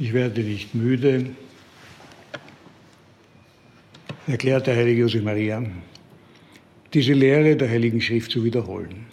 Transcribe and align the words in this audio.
Ich 0.00 0.12
werde 0.12 0.42
nicht 0.42 0.76
müde, 0.76 1.26
erklärt 4.28 4.68
der 4.68 4.76
heilige 4.76 5.00
Josef 5.00 5.24
Maria, 5.24 5.64
diese 6.94 7.14
Lehre 7.14 7.56
der 7.56 7.68
Heiligen 7.68 8.00
Schrift 8.00 8.30
zu 8.30 8.44
wiederholen. 8.44 9.06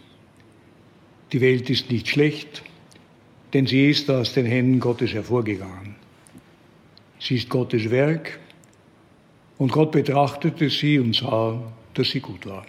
Die 1.31 1.41
Welt 1.41 1.71
ist 1.71 1.89
nicht 1.89 2.07
schlecht, 2.07 2.61
denn 3.53 3.65
sie 3.65 3.89
ist 3.89 4.11
aus 4.11 4.33
den 4.35 4.45
Händen 4.45 4.79
Gottes 4.79 5.13
hervorgegangen. 5.13 5.95
Sie 7.19 7.37
ist 7.37 7.49
Gottes 7.49 7.89
Werk 7.89 8.39
und 9.57 9.71
Gott 9.71 9.91
betrachtete 9.91 10.69
sie 10.69 10.99
und 10.99 11.15
sah, 11.15 11.73
dass 11.95 12.11
sie 12.11 12.19
gut 12.19 12.45
war. 12.45 12.65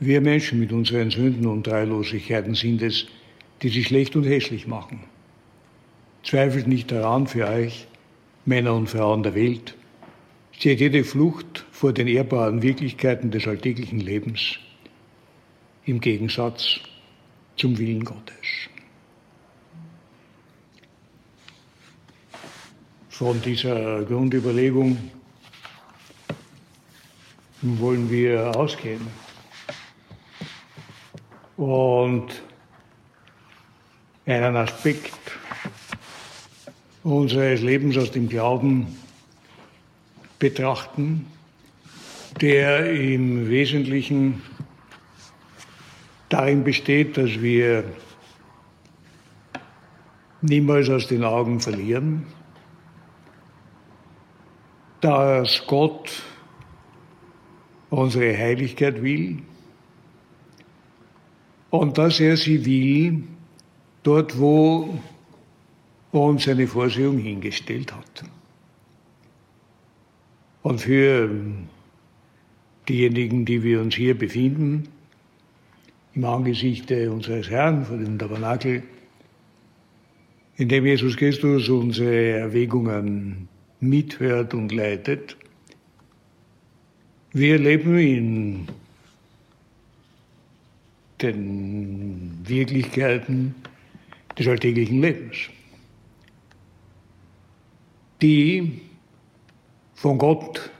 Wir 0.00 0.20
Menschen 0.20 0.58
mit 0.58 0.72
unseren 0.72 1.10
Sünden 1.10 1.46
und 1.46 1.68
Dreilosigkeiten 1.68 2.56
sind 2.56 2.82
es, 2.82 3.06
die 3.62 3.68
sie 3.68 3.84
schlecht 3.84 4.16
und 4.16 4.24
hässlich 4.24 4.66
machen. 4.66 5.13
Zweifelt 6.24 6.66
nicht 6.66 6.90
daran 6.90 7.26
für 7.26 7.46
euch, 7.46 7.86
Männer 8.46 8.74
und 8.74 8.88
Frauen 8.88 9.22
der 9.22 9.34
Welt, 9.34 9.74
steht 10.52 10.80
jede 10.80 11.04
Flucht 11.04 11.66
vor 11.70 11.92
den 11.92 12.08
ehrbaren 12.08 12.62
Wirklichkeiten 12.62 13.30
des 13.30 13.46
alltäglichen 13.46 14.00
Lebens 14.00 14.58
im 15.84 16.00
Gegensatz 16.00 16.80
zum 17.56 17.76
Willen 17.76 18.04
Gottes. 18.04 18.34
Von 23.10 23.40
dieser 23.42 24.02
Grundüberlegung 24.04 24.96
wollen 27.60 28.10
wir 28.10 28.56
ausgehen. 28.56 29.06
Und 31.56 32.42
einen 34.26 34.56
Aspekt 34.56 35.23
unseres 37.04 37.60
Lebens 37.60 37.98
aus 37.98 38.10
dem 38.10 38.28
Glauben 38.28 38.86
betrachten, 40.38 41.26
der 42.40 42.90
im 42.90 43.48
Wesentlichen 43.48 44.42
darin 46.30 46.64
besteht, 46.64 47.16
dass 47.18 47.40
wir 47.40 47.84
niemals 50.40 50.88
aus 50.88 51.06
den 51.06 51.24
Augen 51.24 51.60
verlieren, 51.60 52.26
dass 55.02 55.62
Gott 55.66 56.22
unsere 57.90 58.36
Heiligkeit 58.36 59.02
will 59.02 59.42
und 61.70 61.98
dass 61.98 62.18
er 62.18 62.38
sie 62.38 62.64
will 62.64 63.24
dort, 64.02 64.38
wo 64.38 64.98
uns 66.20 66.46
eine 66.48 66.66
Vorsehung 66.66 67.18
hingestellt 67.18 67.92
hat. 67.92 68.24
Und 70.62 70.80
für 70.80 71.30
diejenigen, 72.88 73.44
die 73.44 73.62
wir 73.62 73.80
uns 73.80 73.94
hier 73.94 74.16
befinden, 74.16 74.88
im 76.14 76.24
Angesicht 76.24 76.90
unseres 76.90 77.50
Herrn 77.50 77.84
vor 77.84 77.96
dem 77.96 78.18
Tabernakel, 78.18 78.82
in 80.56 80.68
dem 80.68 80.86
Jesus 80.86 81.16
Christus 81.16 81.68
unsere 81.68 82.38
Erwägungen 82.38 83.48
mithört 83.80 84.54
und 84.54 84.70
leitet. 84.72 85.36
Wir 87.32 87.58
leben 87.58 87.98
in 87.98 88.68
den 91.20 92.38
Wirklichkeiten 92.44 93.56
des 94.38 94.46
alltäglichen 94.46 95.00
Lebens, 95.00 95.36
die 98.24 98.80
von 99.92 100.16
Gott 100.16 100.70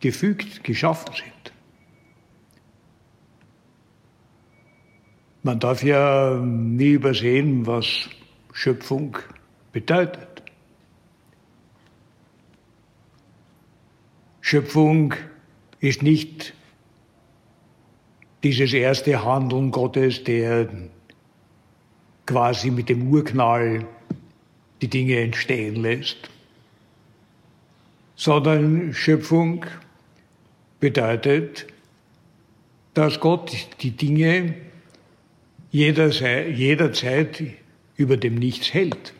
gefügt, 0.00 0.64
geschaffen 0.64 1.14
sind. 1.14 1.52
Man 5.44 5.60
darf 5.60 5.84
ja 5.84 6.34
nie 6.44 6.90
übersehen, 6.90 7.68
was 7.68 7.86
Schöpfung 8.52 9.16
bedeutet. 9.70 10.42
Schöpfung 14.40 15.14
ist 15.78 16.02
nicht 16.02 16.52
dieses 18.42 18.72
erste 18.72 19.24
Handeln 19.24 19.70
Gottes, 19.70 20.24
der 20.24 20.68
quasi 22.26 22.72
mit 22.72 22.88
dem 22.88 23.06
Urknall 23.12 23.86
die 24.82 24.88
Dinge 24.88 25.20
entstehen 25.20 25.76
lässt, 25.76 26.28
sondern 28.20 28.92
Schöpfung 28.92 29.64
bedeutet, 30.78 31.66
dass 32.92 33.18
Gott 33.18 33.50
die 33.80 33.92
Dinge 33.92 34.56
jederzeit 35.70 37.42
über 37.96 38.18
dem 38.18 38.34
Nichts 38.34 38.74
hält. 38.74 39.14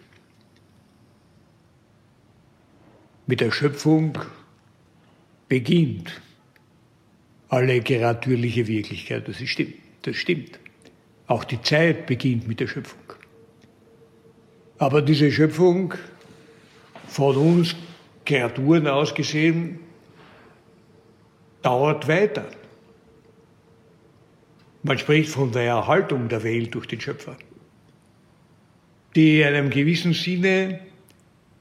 Mit 3.26 3.40
der 3.40 3.50
Schöpfung 3.52 4.18
beginnt 5.48 6.20
alle 7.48 7.80
kreatürliche 7.80 8.66
Wirklichkeit. 8.66 9.26
Das 9.26 9.40
stimmt. 9.48 9.76
Das 10.02 10.16
stimmt. 10.16 10.58
Auch 11.26 11.44
die 11.44 11.62
Zeit 11.62 12.04
beginnt 12.04 12.46
mit 12.46 12.60
der 12.60 12.66
Schöpfung. 12.66 13.14
Aber 14.76 15.00
diese 15.00 15.32
Schöpfung 15.32 15.94
von 17.08 17.36
uns 17.36 17.74
Kreaturen 18.30 18.86
ausgesehen 18.86 19.80
dauert 21.62 22.06
weiter. 22.06 22.46
Man 24.84 24.98
spricht 24.98 25.30
von 25.30 25.50
der 25.50 25.64
Erhaltung 25.64 26.28
der 26.28 26.44
Welt 26.44 26.72
durch 26.72 26.86
den 26.86 27.00
Schöpfer, 27.00 27.36
die 29.16 29.41
in 29.41 29.48
einem 29.48 29.70
gewissen 29.70 30.14
Sinne, 30.14 30.78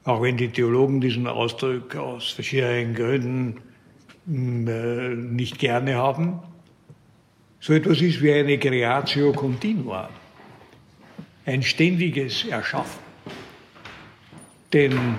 auch 0.04 0.22
wenn 0.22 0.36
die 0.36 0.48
Theologen 0.48 1.00
diesen 1.00 1.26
Ausdruck 1.26 1.96
aus 1.96 2.30
verschiedenen 2.30 2.94
Gründen 2.94 3.60
hm, 4.26 4.68
äh, 4.68 5.08
nicht 5.16 5.58
gerne 5.58 5.96
haben, 5.96 6.38
so 7.58 7.72
etwas 7.72 8.00
ist 8.00 8.22
wie 8.22 8.32
eine 8.32 8.58
Creatio 8.58 9.32
Continua, 9.32 10.08
ein 11.46 11.64
ständiges 11.64 12.44
Erschaffen. 12.44 13.00
Denn 14.72 15.18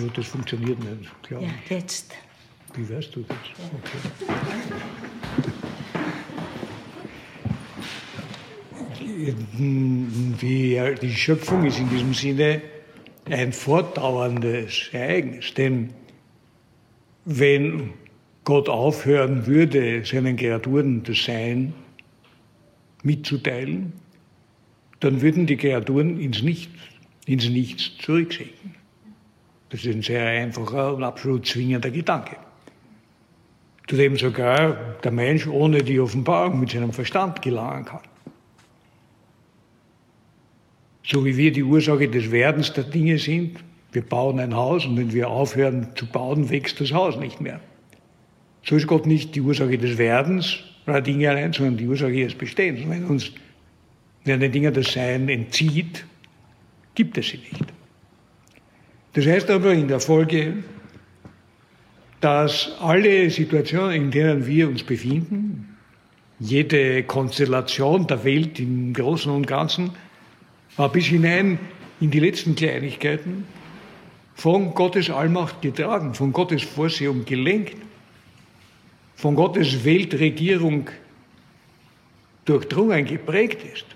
ja, 0.00 0.08
das 0.14 0.26
funktioniert 0.26 0.78
nicht, 0.78 1.22
glaube 1.22 1.44
ich. 1.44 1.70
Ja, 1.70 1.76
jetzt. 1.76 2.14
Wie 2.74 2.88
weißt 2.88 3.16
du 3.16 3.22
das? 3.22 3.36
Okay. 3.80 3.98
Die, 9.58 10.94
die 11.00 11.14
Schöpfung 11.14 11.64
ist 11.64 11.78
in 11.78 11.88
diesem 11.88 12.14
Sinne 12.14 12.60
ein 13.30 13.52
fortdauerndes 13.52 14.90
Ereignis. 14.92 15.54
Denn 15.54 15.90
wenn 17.24 17.94
Gott 18.44 18.68
aufhören 18.68 19.46
würde, 19.46 20.04
seinen 20.04 20.36
Kreaturen 20.36 21.02
das 21.02 21.24
Sein 21.24 21.74
mitzuteilen, 23.02 23.92
dann 25.00 25.20
würden 25.20 25.46
die 25.46 25.56
Kreaturen 25.56 26.20
ins 26.20 26.42
Nichts, 26.42 26.78
ins 27.26 27.48
Nichts 27.48 27.90
zurücksinken. 27.98 28.75
Das 29.76 29.84
ist 29.84 29.94
ein 29.94 30.00
sehr 30.00 30.26
einfacher 30.26 30.94
und 30.94 31.04
absolut 31.04 31.46
zwingender 31.46 31.90
Gedanke. 31.90 32.36
Zu 33.86 33.96
dem 33.96 34.16
sogar 34.16 34.72
der 35.04 35.10
Mensch 35.10 35.46
ohne 35.46 35.82
die 35.82 36.00
Offenbarung 36.00 36.60
mit 36.60 36.70
seinem 36.70 36.94
Verstand 36.94 37.42
gelangen 37.42 37.84
kann. 37.84 38.00
So 41.04 41.26
wie 41.26 41.36
wir 41.36 41.52
die 41.52 41.62
Ursache 41.62 42.08
des 42.08 42.30
Werdens 42.30 42.72
der 42.72 42.84
Dinge 42.84 43.18
sind, 43.18 43.58
wir 43.92 44.00
bauen 44.00 44.40
ein 44.40 44.56
Haus 44.56 44.86
und 44.86 44.96
wenn 44.96 45.12
wir 45.12 45.28
aufhören 45.28 45.88
zu 45.94 46.06
bauen, 46.06 46.48
wächst 46.48 46.80
das 46.80 46.92
Haus 46.92 47.18
nicht 47.18 47.42
mehr. 47.42 47.60
So 48.64 48.76
ist 48.76 48.86
Gott 48.86 49.04
nicht 49.04 49.34
die 49.34 49.42
Ursache 49.42 49.76
des 49.76 49.98
Werdens 49.98 50.56
oder 50.86 51.02
Dinge 51.02 51.28
allein, 51.28 51.52
sondern 51.52 51.76
die 51.76 51.86
Ursache 51.86 52.12
ihres 52.12 52.34
Bestehens. 52.34 52.80
Und 52.80 52.88
wenn 52.88 53.04
uns 53.04 53.30
wenn 54.24 54.40
den 54.40 54.52
Dingen 54.52 54.72
das 54.72 54.90
Sein 54.90 55.28
entzieht, 55.28 56.06
gibt 56.94 57.18
es 57.18 57.28
sie 57.28 57.36
nicht. 57.36 57.75
Das 59.16 59.24
heißt 59.26 59.48
aber 59.48 59.72
in 59.72 59.88
der 59.88 59.98
Folge, 59.98 60.62
dass 62.20 62.70
alle 62.80 63.30
Situationen, 63.30 63.92
in 63.92 64.10
denen 64.10 64.46
wir 64.46 64.68
uns 64.68 64.82
befinden, 64.82 65.74
jede 66.38 67.02
Konstellation 67.02 68.06
der 68.06 68.22
Welt 68.24 68.60
im 68.60 68.92
Großen 68.92 69.32
und 69.32 69.46
Ganzen, 69.46 69.92
bis 70.92 71.06
hinein 71.06 71.58
in 71.98 72.10
die 72.10 72.20
letzten 72.20 72.56
Kleinigkeiten, 72.56 73.46
von 74.34 74.74
Gottes 74.74 75.08
Allmacht 75.08 75.62
getragen, 75.62 76.12
von 76.12 76.30
Gottes 76.30 76.62
Vorsehung 76.62 77.24
gelenkt, 77.24 77.76
von 79.14 79.34
Gottes 79.34 79.82
Weltregierung 79.82 80.90
durchdrungen, 82.44 83.06
geprägt 83.06 83.64
ist. 83.72 83.86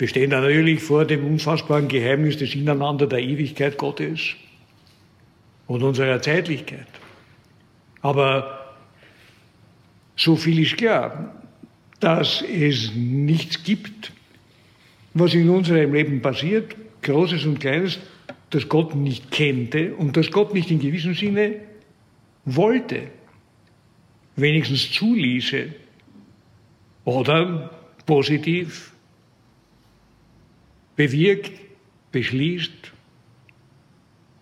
Wir 0.00 0.08
stehen 0.08 0.30
da 0.30 0.40
natürlich 0.40 0.80
vor 0.80 1.04
dem 1.04 1.26
unfassbaren 1.26 1.86
Geheimnis 1.86 2.38
des 2.38 2.54
Ineinander 2.54 3.06
der 3.06 3.18
Ewigkeit 3.18 3.76
Gottes 3.76 4.30
und 5.66 5.82
unserer 5.82 6.22
Zeitlichkeit. 6.22 6.86
Aber 8.00 8.72
so 10.16 10.36
viel 10.36 10.58
ist 10.60 10.78
klar, 10.78 11.34
dass 12.00 12.40
es 12.40 12.94
nichts 12.94 13.62
gibt, 13.62 14.10
was 15.12 15.34
in 15.34 15.50
unserem 15.50 15.92
Leben 15.92 16.22
passiert, 16.22 16.74
Großes 17.02 17.44
und 17.44 17.60
Kleines, 17.60 17.98
das 18.48 18.70
Gott 18.70 18.94
nicht 18.94 19.30
kannte 19.30 19.94
und 19.96 20.16
das 20.16 20.30
Gott 20.30 20.54
nicht 20.54 20.70
in 20.70 20.80
gewissem 20.80 21.12
Sinne 21.12 21.56
wollte, 22.46 23.02
wenigstens 24.36 24.90
zuließe 24.92 25.74
oder 27.04 27.68
positiv 28.06 28.94
bewirkt, 31.00 31.52
beschließt. 32.12 32.92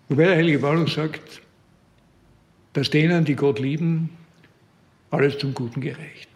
Wobei 0.08 0.24
der 0.24 0.36
Heilige 0.36 0.58
Paulus 0.58 0.94
sagt, 0.94 1.40
dass 2.72 2.90
denen, 2.90 3.24
die 3.24 3.36
Gott 3.36 3.60
lieben, 3.60 4.10
alles 5.12 5.38
zum 5.38 5.54
Guten 5.54 5.80
gereicht. 5.80 6.28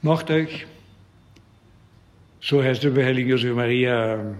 Macht 0.00 0.30
euch, 0.30 0.66
so 2.40 2.62
heißt 2.62 2.84
es 2.84 2.94
bei 2.94 3.04
Heilige 3.04 3.32
Josef 3.32 3.54
Maria, 3.54 4.34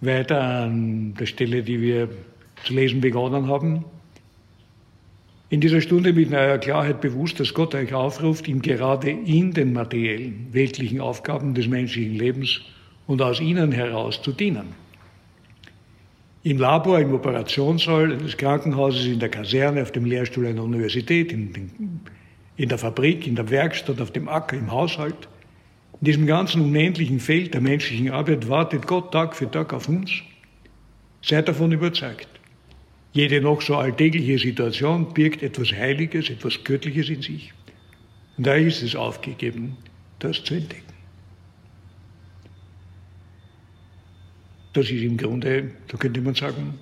weiter 0.00 0.42
an 0.42 1.14
der 1.14 1.26
Stelle, 1.26 1.62
die 1.62 1.80
wir 1.80 2.08
zu 2.64 2.74
lesen 2.74 3.00
begonnen 3.00 3.46
haben. 3.46 3.84
In 5.52 5.60
dieser 5.60 5.82
Stunde 5.82 6.14
mit 6.14 6.30
neuer 6.30 6.56
Klarheit 6.56 7.02
bewusst, 7.02 7.38
dass 7.38 7.52
Gott 7.52 7.74
euch 7.74 7.92
aufruft, 7.92 8.48
ihm 8.48 8.62
gerade 8.62 9.10
in 9.10 9.52
den 9.52 9.74
materiellen, 9.74 10.46
weltlichen 10.50 10.98
Aufgaben 10.98 11.52
des 11.52 11.68
menschlichen 11.68 12.14
Lebens 12.14 12.62
und 13.06 13.20
aus 13.20 13.38
ihnen 13.38 13.70
heraus 13.70 14.22
zu 14.22 14.32
dienen. 14.32 14.68
Im 16.42 16.56
Labor, 16.56 17.00
im 17.00 17.12
Operationssaal 17.12 18.16
des 18.16 18.38
Krankenhauses, 18.38 19.04
in 19.04 19.18
der 19.18 19.28
Kaserne, 19.28 19.82
auf 19.82 19.92
dem 19.92 20.06
Lehrstuhl 20.06 20.46
einer 20.46 20.62
Universität, 20.62 21.34
in, 21.34 22.00
in 22.56 22.68
der 22.70 22.78
Fabrik, 22.78 23.26
in 23.26 23.36
der 23.36 23.50
Werkstatt, 23.50 24.00
auf 24.00 24.10
dem 24.10 24.30
Acker, 24.30 24.56
im 24.56 24.72
Haushalt, 24.72 25.28
in 26.00 26.06
diesem 26.06 26.26
ganzen 26.26 26.62
unendlichen 26.62 27.20
Feld 27.20 27.52
der 27.52 27.60
menschlichen 27.60 28.10
Arbeit 28.10 28.48
wartet 28.48 28.86
Gott 28.86 29.12
Tag 29.12 29.36
für 29.36 29.50
Tag 29.50 29.74
auf 29.74 29.86
uns. 29.86 30.12
Seid 31.20 31.46
davon 31.46 31.72
überzeugt. 31.72 32.41
Jede 33.12 33.40
noch 33.40 33.60
so 33.60 33.76
alltägliche 33.76 34.38
Situation 34.38 35.12
birgt 35.12 35.42
etwas 35.42 35.72
Heiliges, 35.72 36.30
etwas 36.30 36.64
Göttliches 36.64 37.10
in 37.10 37.20
sich. 37.20 37.52
Und 38.38 38.46
da 38.46 38.54
ist 38.54 38.82
es 38.82 38.96
aufgegeben, 38.96 39.76
das 40.18 40.42
zu 40.42 40.54
entdecken. 40.54 40.92
Das 44.72 44.90
ist 44.90 45.02
im 45.02 45.18
Grunde, 45.18 45.70
so 45.90 45.98
könnte 45.98 46.22
man 46.22 46.34
sagen, 46.34 46.78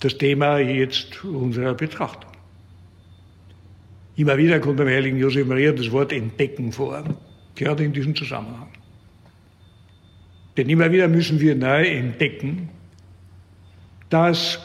das 0.00 0.16
Thema 0.16 0.58
jetzt 0.58 1.24
unserer 1.24 1.74
Betrachtung. 1.74 2.30
Immer 4.14 4.36
wieder 4.38 4.60
kommt 4.60 4.76
beim 4.76 4.88
heiligen 4.88 5.18
Josef 5.18 5.46
Maria 5.46 5.72
das 5.72 5.90
Wort 5.90 6.12
entdecken 6.12 6.72
vor 6.72 7.02
gerade 7.56 7.84
in 7.84 7.92
diesem 7.92 8.14
Zusammenhang. 8.14 8.68
Denn 10.56 10.68
immer 10.68 10.90
wieder 10.92 11.08
müssen 11.08 11.40
wir 11.40 11.54
neu 11.54 11.86
entdecken, 11.86 12.68
dass 14.08 14.60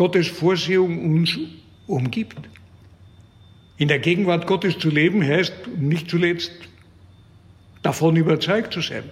Gottes 0.00 0.28
Vorsehung 0.28 1.12
uns 1.12 1.38
umgibt. 1.86 2.48
In 3.76 3.88
der 3.88 3.98
Gegenwart 3.98 4.46
Gottes 4.46 4.78
zu 4.78 4.88
leben 4.88 5.22
heißt 5.22 5.52
nicht 5.78 6.08
zuletzt 6.08 6.52
davon 7.82 8.16
überzeugt 8.16 8.72
zu 8.72 8.80
sein, 8.80 9.02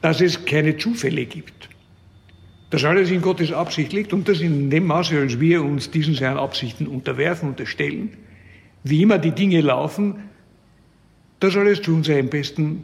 dass 0.00 0.20
es 0.20 0.44
keine 0.44 0.76
Zufälle 0.78 1.26
gibt, 1.26 1.68
dass 2.70 2.82
alles 2.82 3.12
in 3.12 3.22
Gottes 3.22 3.52
Absicht 3.52 3.92
liegt 3.92 4.12
und 4.12 4.28
dass 4.28 4.40
in 4.40 4.68
dem 4.68 4.84
Maße, 4.84 5.16
als 5.16 5.38
wir 5.38 5.62
uns 5.62 5.92
diesen 5.92 6.14
seinen 6.14 6.38
Absichten 6.38 6.88
unterwerfen, 6.88 7.50
unterstellen, 7.50 8.16
wie 8.82 9.02
immer 9.02 9.18
die 9.18 9.30
Dinge 9.30 9.60
laufen, 9.60 10.24
das 11.38 11.56
alles 11.56 11.82
zu 11.82 11.94
unserem 11.94 12.28
Besten 12.30 12.82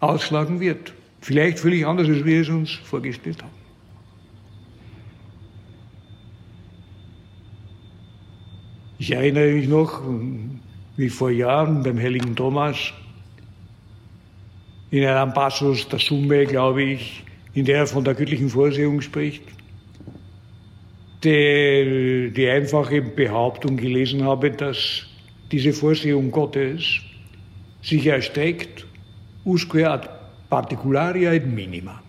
ausschlagen 0.00 0.58
wird. 0.58 0.94
Vielleicht 1.20 1.58
völlig 1.58 1.84
anders, 1.86 2.08
als 2.08 2.24
wir 2.24 2.40
es 2.40 2.48
uns 2.48 2.70
vorgestellt 2.72 3.42
haben. 3.42 3.63
Ich 8.98 9.10
erinnere 9.10 9.52
mich 9.52 9.68
noch, 9.68 10.02
wie 10.96 11.08
vor 11.08 11.30
Jahren 11.30 11.82
beim 11.82 11.98
heiligen 11.98 12.36
Thomas 12.36 12.92
in 14.90 15.04
einem 15.04 15.32
Passus 15.32 15.88
der 15.88 15.98
Summe, 15.98 16.46
glaube 16.46 16.82
ich, 16.82 17.24
in 17.54 17.64
der 17.64 17.78
er 17.78 17.86
von 17.86 18.04
der 18.04 18.14
göttlichen 18.14 18.48
Vorsehung 18.48 19.00
spricht, 19.00 19.42
die, 21.24 22.32
die 22.36 22.48
einfache 22.48 23.02
Behauptung 23.02 23.76
gelesen 23.76 24.22
habe, 24.22 24.52
dass 24.52 25.06
diese 25.50 25.72
Vorsehung 25.72 26.30
Gottes 26.30 27.00
sich 27.82 28.06
erstreckt 28.06 28.86
usque 29.44 29.84
ad 29.90 30.08
particularia 30.48 31.32
et 31.32 31.46
minima. 31.46 32.00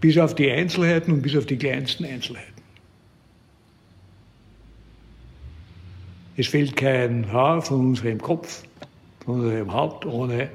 Bis 0.00 0.16
auf 0.18 0.34
die 0.34 0.50
Einzelheiten 0.50 1.12
und 1.12 1.22
bis 1.22 1.36
auf 1.36 1.46
die 1.46 1.56
kleinsten 1.56 2.04
Einzelheiten. 2.04 2.53
Es 6.36 6.48
fehlt 6.48 6.76
kein 6.76 7.30
Haar 7.32 7.62
von 7.62 7.80
unserem 7.80 8.20
Kopf, 8.20 8.64
von 9.24 9.40
unserem 9.40 9.72
Haupt, 9.72 10.04
ohne 10.04 10.48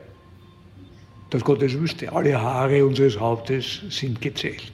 dass 1.29 1.43
Gott 1.43 1.61
es 1.61 1.79
wüsste. 1.79 2.11
Alle 2.11 2.41
Haare 2.41 2.85
unseres 2.85 3.19
Hauptes 3.19 3.81
sind 3.89 4.19
gezählt. 4.19 4.73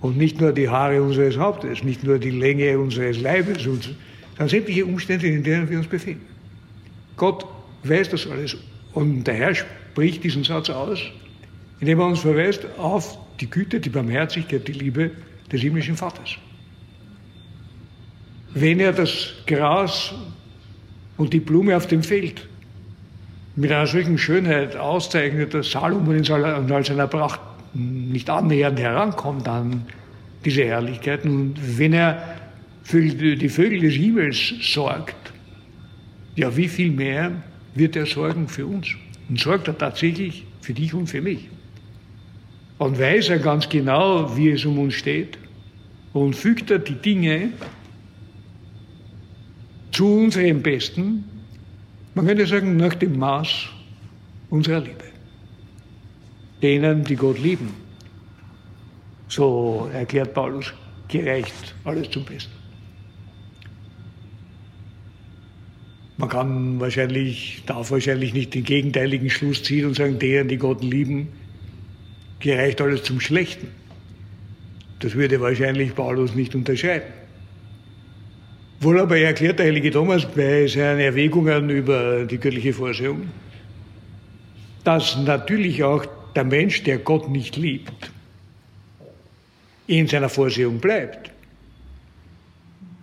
Und 0.00 0.16
nicht 0.16 0.40
nur 0.40 0.52
die 0.52 0.68
Haare 0.68 1.02
unseres 1.02 1.36
Hauptes, 1.36 1.82
nicht 1.82 2.04
nur 2.04 2.18
die 2.18 2.30
Länge 2.30 2.78
unseres 2.78 3.20
Leibes, 3.20 3.62
sondern 3.62 4.48
sämtliche 4.48 4.84
Umstände, 4.84 5.26
in 5.26 5.42
denen 5.42 5.68
wir 5.68 5.78
uns 5.78 5.86
befinden. 5.86 6.26
Gott 7.16 7.46
weiß 7.84 8.10
das 8.10 8.26
alles. 8.26 8.56
Und 8.94 9.24
der 9.24 9.34
Herr 9.34 9.54
spricht 9.54 10.22
diesen 10.22 10.44
Satz 10.44 10.70
aus, 10.70 11.00
indem 11.80 12.00
er 12.00 12.06
uns 12.06 12.20
verweist 12.20 12.66
auf 12.78 13.18
die 13.40 13.48
Güte, 13.48 13.80
die 13.80 13.90
Barmherzigkeit, 13.90 14.66
die 14.68 14.72
Liebe 14.72 15.10
des 15.50 15.60
himmlischen 15.60 15.96
Vaters. 15.96 16.36
Wenn 18.54 18.80
er 18.80 18.92
das 18.92 19.32
Gras 19.46 20.12
und 21.16 21.32
die 21.32 21.40
Blume 21.40 21.76
auf 21.76 21.86
dem 21.86 22.02
Feld 22.02 22.46
mit 23.56 23.70
einer 23.70 23.86
solchen 23.86 24.18
Schönheit 24.18 24.76
auszeichnet, 24.76 25.54
dass 25.54 25.70
Salomon 25.70 26.16
in 26.16 26.72
all 26.72 26.84
seiner 26.84 27.06
Pracht 27.06 27.40
nicht 27.74 28.28
annähernd 28.28 28.78
herankommt 28.78 29.48
an 29.48 29.86
diese 30.44 30.64
Herrlichkeiten. 30.64 31.28
Und 31.28 31.78
wenn 31.78 31.92
er 31.92 32.36
für 32.82 33.00
die 33.00 33.48
Vögel 33.48 33.80
des 33.80 33.94
Himmels 33.94 34.54
sorgt, 34.60 35.32
ja, 36.34 36.54
wie 36.56 36.68
viel 36.68 36.90
mehr 36.90 37.32
wird 37.74 37.96
er 37.96 38.06
sorgen 38.06 38.48
für 38.48 38.66
uns? 38.66 38.88
Und 39.28 39.38
sorgt 39.38 39.68
er 39.68 39.76
tatsächlich 39.76 40.44
für 40.60 40.72
dich 40.72 40.92
und 40.94 41.06
für 41.06 41.20
mich? 41.20 41.48
Und 42.78 42.98
weiß 42.98 43.28
er 43.28 43.38
ganz 43.38 43.68
genau, 43.68 44.36
wie 44.36 44.50
es 44.50 44.64
um 44.64 44.78
uns 44.78 44.94
steht? 44.94 45.38
Und 46.12 46.34
fügt 46.34 46.70
er 46.70 46.78
die 46.78 46.94
Dinge 46.94 47.50
zu 49.92 50.06
unserem 50.06 50.62
Besten, 50.62 51.24
man 52.14 52.26
könnte 52.26 52.46
sagen, 52.46 52.76
nach 52.76 52.94
dem 52.94 53.18
Maß 53.18 53.68
unserer 54.50 54.80
Liebe. 54.80 55.04
Denen, 56.62 57.04
die 57.04 57.16
Gott 57.16 57.38
lieben, 57.38 57.70
so 59.28 59.88
erklärt 59.92 60.34
Paulus, 60.34 60.72
gereicht 61.08 61.74
alles 61.84 62.10
zum 62.10 62.24
Besten. 62.24 62.52
Man 66.16 66.28
kann 66.28 66.78
wahrscheinlich, 66.78 67.62
darf 67.66 67.90
wahrscheinlich 67.90 68.32
nicht 68.32 68.54
den 68.54 68.64
gegenteiligen 68.64 69.28
Schluss 69.28 69.62
ziehen 69.62 69.86
und 69.86 69.96
sagen, 69.96 70.18
deren, 70.18 70.48
die 70.48 70.58
Gott 70.58 70.82
lieben, 70.82 71.28
gereicht 72.38 72.80
alles 72.80 73.02
zum 73.02 73.18
Schlechten. 73.20 73.68
Das 75.00 75.14
würde 75.14 75.40
wahrscheinlich 75.40 75.94
Paulus 75.94 76.34
nicht 76.34 76.54
unterscheiden. 76.54 77.21
Wohl 78.82 78.98
aber 78.98 79.16
erklärt 79.16 79.60
der 79.60 79.66
heilige 79.66 79.92
Thomas 79.92 80.26
bei 80.26 80.66
seinen 80.66 80.98
Erwägungen 80.98 81.70
über 81.70 82.24
die 82.24 82.36
göttliche 82.38 82.72
Vorsehung, 82.72 83.28
dass 84.82 85.16
natürlich 85.18 85.84
auch 85.84 86.04
der 86.34 86.42
Mensch, 86.42 86.82
der 86.82 86.98
Gott 86.98 87.30
nicht 87.30 87.56
liebt, 87.56 88.10
in 89.86 90.08
seiner 90.08 90.28
Vorsehung 90.28 90.78
bleibt. 90.78 91.30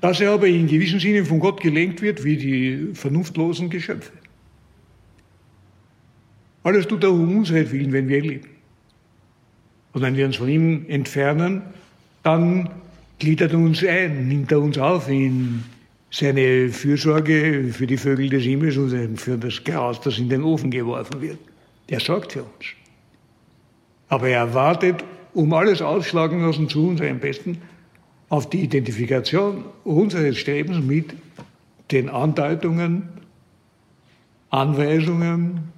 Dass 0.02 0.20
er 0.20 0.32
aber 0.32 0.48
in 0.48 0.68
gewissem 0.68 1.00
Sinne 1.00 1.24
von 1.24 1.40
Gott 1.40 1.62
gelenkt 1.62 2.02
wird, 2.02 2.26
wie 2.26 2.36
die 2.36 2.94
vernunftlosen 2.94 3.70
Geschöpfe. 3.70 4.12
Alles 6.64 6.88
tut 6.88 7.06
er 7.06 7.12
um 7.12 7.38
unsere 7.38 7.72
Willen, 7.72 7.94
wenn 7.94 8.10
wir 8.10 8.18
ihn 8.18 8.30
lieben. 8.30 8.50
Und 9.94 10.02
wenn 10.02 10.18
wir 10.18 10.26
uns 10.26 10.36
von 10.36 10.50
ihm 10.50 10.86
entfernen, 10.90 11.62
dann 12.22 12.70
gliedert 13.20 13.52
er 13.52 13.60
uns 13.60 13.84
ein, 13.86 14.28
nimmt 14.28 14.52
er 14.52 14.62
uns 14.62 14.78
auf 14.78 15.10
in 15.10 15.64
seine 16.10 16.70
Fürsorge 16.70 17.70
für 17.72 17.86
die 17.86 17.98
Vögel 17.98 18.30
des 18.30 18.44
Himmels 18.44 18.78
und 18.78 19.18
für 19.18 19.38
das 19.38 19.64
Gras, 19.64 20.02
das 20.02 20.18
in 20.18 20.30
den 20.30 20.44
Ofen 20.44 20.72
geworfen 20.72 21.22
wird. 21.22 21.38
Er 21.88 22.00
sorgt 22.00 22.34
für 22.34 22.44
uns. 22.44 22.66
Aber 24.08 24.28
er 24.30 24.54
wartet, 24.54 25.04
um 25.34 25.54
alles 25.54 25.82
ausschlagen 25.82 26.42
lassen 26.42 26.68
zu 26.68 26.88
unserem 26.88 27.20
Besten, 27.20 27.62
auf 28.30 28.50
die 28.50 28.62
Identifikation 28.62 29.66
unseres 29.84 30.38
Strebens 30.38 30.84
mit 30.84 31.14
den 31.92 32.10
Andeutungen, 32.10 33.10
Anweisungen, 34.50 35.72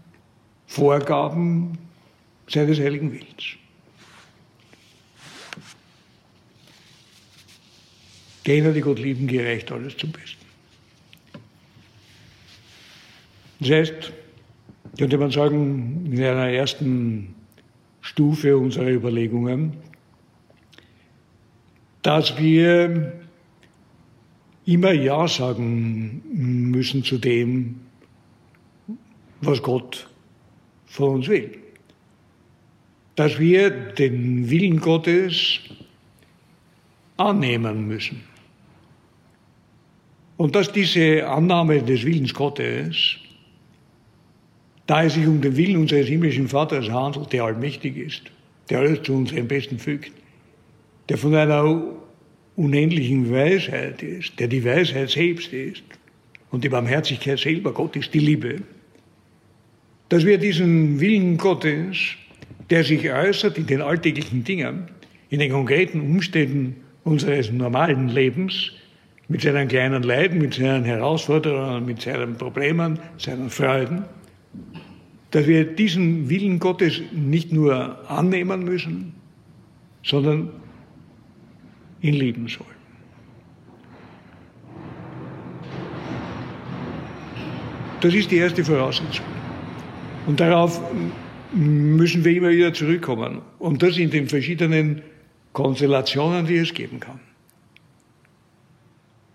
Vorgaben 0.68 1.78
seines 2.48 2.80
heiligen 2.80 3.12
Willens. 3.12 3.61
Denen, 8.46 8.74
die 8.74 8.82
Gott 8.82 9.00
lieben, 9.00 9.28
gerecht 9.28 9.72
alles 9.72 9.98
zum 9.98 10.12
Besten. 10.12 10.46
Das 13.60 13.70
heißt, 13.70 14.12
könnte 14.98 15.18
man 15.18 15.32
sagen, 15.32 16.12
in 16.12 16.24
einer 16.24 16.50
ersten 16.50 17.36
Stufe 18.02 18.58
unserer 18.58 18.90
Überlegungen, 18.90 19.74
dass 22.02 22.38
wir 22.40 23.14
immer 24.66 24.92
Ja 24.92 25.28
sagen 25.28 26.22
müssen 26.72 27.04
zu 27.04 27.20
dem, 27.20 27.82
was 29.42 29.62
Gott 29.62 30.08
von 30.88 31.16
uns 31.16 31.28
will. 31.28 31.58
Dass 33.16 33.40
wir 33.40 33.70
den 33.70 34.50
Willen 34.50 34.80
Gottes 34.80 35.60
annehmen 37.18 37.88
müssen. 37.88 38.31
Und 40.42 40.56
dass 40.56 40.72
diese 40.72 41.28
Annahme 41.28 41.84
des 41.84 42.04
Willens 42.04 42.34
Gottes, 42.34 43.18
da 44.88 45.04
es 45.04 45.14
sich 45.14 45.28
um 45.28 45.40
den 45.40 45.56
Willen 45.56 45.78
unseres 45.78 46.08
himmlischen 46.08 46.48
Vaters 46.48 46.90
handelt, 46.90 47.32
der 47.32 47.44
allmächtig 47.44 47.96
ist, 47.96 48.24
der 48.68 48.80
alles 48.80 49.04
zu 49.04 49.14
unserem 49.14 49.48
Besten 49.48 49.78
fügt, 49.78 50.12
der 51.10 51.20
von 51.20 51.36
einer 51.36 51.84
unendlichen 52.56 53.32
Weisheit 53.32 54.02
ist, 54.02 54.40
der 54.40 54.48
die 54.48 54.66
Weisheit 54.66 55.12
selbst 55.12 55.54
ist 55.54 55.84
und 56.50 56.64
die 56.64 56.70
Barmherzigkeit 56.70 57.38
selber, 57.38 57.72
Gott 57.72 57.96
ist 57.96 58.12
die 58.12 58.18
Liebe, 58.18 58.64
dass 60.10 60.26
wir 60.26 60.40
diesen 60.40 61.00
Willen 61.00 61.38
Gottes, 61.38 62.16
der 62.72 62.84
sich 62.84 63.08
äußert 63.12 63.60
in 63.60 63.68
den 63.68 63.84
alltäglichen 63.84 64.44
Dingen, 64.44 64.88
in 65.30 65.38
den 65.38 65.52
konkreten 65.52 66.02
Umständen 66.02 66.78
unseres 67.04 67.52
normalen 67.52 68.10
Lebens, 68.10 68.72
mit 69.32 69.42
seinen 69.42 69.70
kleinen 69.70 70.04
Leiden, 70.04 70.40
mit 70.40 70.56
seinen 70.56 70.84
Herausforderungen, 70.84 71.86
mit 71.86 72.02
seinen 72.02 72.36
Problemen, 72.36 73.00
seinen 73.18 73.50
Freuden, 73.50 74.04
dass 75.32 75.48
wir 75.48 75.64
diesen 75.64 76.30
Willen 76.30 76.60
Gottes 76.60 77.02
nicht 77.14 77.54
nur 77.54 78.10
annehmen 78.12 78.66
müssen, 78.66 79.14
sondern 80.04 80.50
ihn 82.02 82.14
lieben 82.14 82.50
sollen. 82.50 82.82
Das 88.02 88.14
ist 88.14 88.32
die 88.32 88.38
erste 88.38 88.66
Voraussetzung. 88.66 89.26
Und 90.28 90.42
darauf 90.42 90.82
müssen 91.54 92.26
wir 92.26 92.36
immer 92.36 92.50
wieder 92.50 92.74
zurückkommen. 92.74 93.42
Und 93.60 93.82
das 93.82 93.98
in 93.98 94.10
den 94.10 94.28
verschiedenen 94.28 95.04
Konstellationen, 95.54 96.46
die 96.48 96.58
es 96.58 96.74
geben 96.74 97.00
kann. 97.00 97.31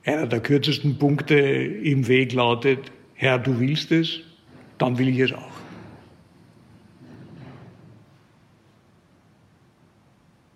Einer 0.06 0.28
der 0.28 0.38
kürzesten 0.40 0.98
Punkte 0.98 1.34
im 1.36 2.06
Weg 2.06 2.32
lautet, 2.32 2.92
Herr, 3.14 3.40
du 3.40 3.58
willst 3.58 3.90
es, 3.90 4.20
dann 4.78 4.96
will 4.98 5.08
ich 5.08 5.18
es 5.18 5.32
auch. 5.32 5.50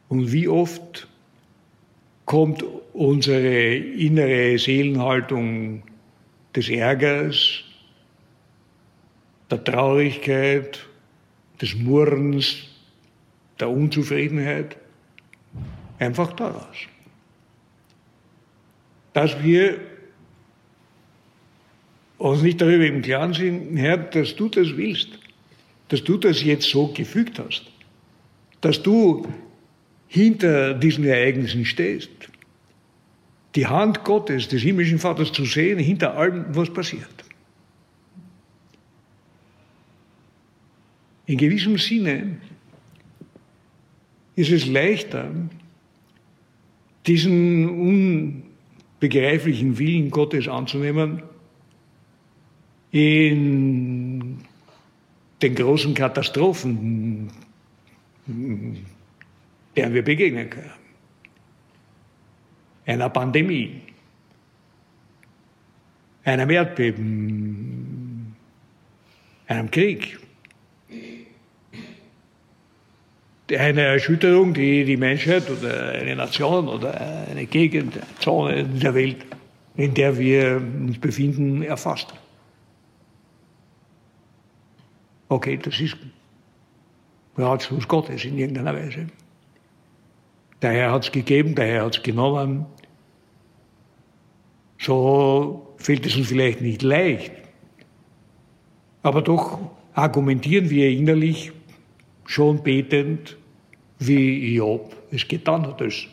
Und 0.09 0.31
wie 0.31 0.47
oft 0.47 1.09
kommt 2.27 2.65
unsere 2.93 3.75
innere 3.75 4.57
Seelenhaltung 4.57 5.83
des 6.55 6.69
Ärgers, 6.69 7.65
der 9.51 9.65
Traurigkeit, 9.65 10.87
des 11.61 11.75
Murrens, 11.75 12.69
der 13.59 13.69
Unzufriedenheit 13.69 14.77
einfach 15.99 16.33
daraus. 16.35 16.77
Dass 19.13 19.43
wir 19.43 19.81
uns 22.19 22.43
nicht 22.43 22.61
darüber 22.61 22.87
im 22.87 23.03
Klaren 23.03 23.33
sind, 23.33 23.77
Herr, 23.77 23.97
dass 23.97 24.37
du 24.37 24.49
das 24.49 24.77
willst, 24.77 25.09
dass 25.89 26.05
du 26.05 26.17
das 26.17 26.43
jetzt 26.43 26.69
so 26.69 26.89
gefügt 26.89 27.39
hast, 27.39 27.65
dass 28.61 28.83
du 28.83 29.27
hinter 30.07 30.75
diesen 30.75 31.05
Ereignissen 31.05 31.65
stehst. 31.65 32.11
Die 33.55 33.67
Hand 33.67 34.05
Gottes, 34.05 34.49
des 34.49 34.63
himmlischen 34.63 34.99
Vaters 34.99 35.33
zu 35.33 35.45
sehen, 35.45 35.79
hinter 35.79 36.17
allem, 36.17 36.45
was 36.51 36.73
passiert. 36.73 37.25
In 41.27 41.39
gewissem 41.39 41.79
Sinne 41.79 42.39
ist 44.37 44.51
es 44.51 44.67
leichter, 44.67 45.31
diesen 47.07 48.50
unbegreiflichen 49.01 49.79
Willen 49.79 50.11
Gottes 50.11 50.47
anzunehmen 50.47 51.23
in 52.91 54.39
den 55.41 55.55
großen 55.55 55.95
Katastrophen, 55.95 57.31
der 59.75 59.95
wir 59.95 60.03
begegnen 60.05 60.51
können. 60.51 60.73
Einer 62.85 63.09
Pandemie, 63.09 63.81
einem 66.25 66.51
Erdbeben, 66.51 68.37
einem 69.47 69.71
Krieg, 69.71 70.20
eine 73.53 73.83
Erschütterung, 73.83 74.55
die 74.55 74.85
die 74.85 74.97
Menschheit 74.97 75.51
oder 75.51 75.91
eine 75.91 76.17
Nation 76.17 76.69
oder 76.69 77.27
eine 77.31 77.47
Gegend, 77.47 77.95
eine 77.95 78.19
Zone 78.19 78.65
der 78.65 78.95
Welt, 78.95 79.25
in 79.77 79.95
der 79.95 80.19
wir 80.19 80.57
uns 80.57 80.99
befinden, 80.99 81.63
erfasst. 81.63 82.13
Okay, 85.29 85.59
das 85.63 85.81
ist 85.81 85.97
Ratschluss 87.37 87.87
Gottes 87.87 88.25
in 88.25 88.39
irgendeiner 88.39 88.75
Weise. 88.75 89.07
Der 90.63 90.73
Herr 90.73 90.93
hat 90.93 91.05
es 91.05 91.13
gegeben, 91.13 91.55
der 91.55 91.67
Herr 91.67 91.85
hat 91.87 91.97
es 91.97 92.03
genommen. 92.03 92.67
So 94.79 95.75
fällt 95.77 96.05
es 96.07 96.17
uns 96.17 96.29
vielleicht 96.29 96.61
nicht 96.61 96.83
leicht. 96.83 97.33
Aber 99.03 99.23
doch 99.23 99.59
argumentieren 99.95 100.69
wir 100.69 100.91
innerlich 100.91 101.53
schon 102.27 102.63
betend, 102.63 103.37
wie 104.01 104.55
Job 104.57 104.95
es 105.11 105.29
getan 105.29 105.67
hat, 105.67 105.81
als 105.81 106.07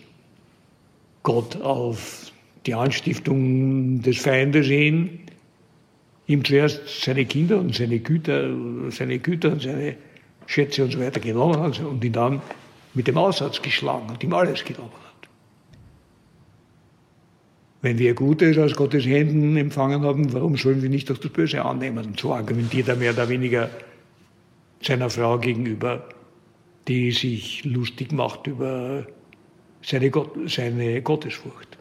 Gott 1.23 1.59
auf 1.61 2.31
die 2.65 2.73
Anstiftung 2.73 4.01
des 4.01 4.19
Feindes 4.19 4.67
hin 4.67 5.21
ihm 6.27 6.43
zuerst 6.43 6.81
seine 7.03 7.25
Kinder 7.25 7.57
und 7.57 7.73
seine 7.73 7.99
Güter, 7.99 8.49
seine 8.91 9.19
Güter 9.19 9.53
und 9.53 9.61
seine 9.61 9.95
Schätze 10.45 10.83
und 10.83 10.91
so 10.91 10.99
weiter 10.99 11.19
genommen 11.19 11.59
hat 11.59 11.79
und 11.79 12.03
ihn 12.03 12.13
dann 12.13 12.41
mit 12.93 13.07
dem 13.07 13.17
Aussatz 13.17 13.61
geschlagen 13.61 14.09
und 14.09 14.23
ihm 14.23 14.33
alles 14.33 14.63
genommen 14.63 14.91
hat. 14.91 15.29
Wenn 17.81 17.97
wir 17.97 18.13
Gutes 18.13 18.57
aus 18.57 18.75
Gottes 18.75 19.05
Händen 19.05 19.55
empfangen 19.55 20.01
haben, 20.01 20.33
warum 20.33 20.57
sollen 20.57 20.81
wir 20.81 20.89
nicht 20.89 21.09
auch 21.11 21.17
das 21.17 21.31
Böse 21.31 21.63
annehmen? 21.63 22.05
Und 22.05 22.19
so 22.19 22.33
argumentiert 22.33 22.89
er 22.89 22.97
mehr 22.97 23.13
oder 23.13 23.29
weniger 23.29 23.69
seiner 24.81 25.09
Frau 25.09 25.37
gegenüber, 25.37 26.09
die 26.87 27.11
sich 27.11 27.63
lustig 27.65 28.11
macht 28.11 28.47
über 28.47 29.05
seine, 29.81 30.09
Gott, 30.09 30.31
seine 30.47 31.01
Gottesfurcht. 31.01 31.77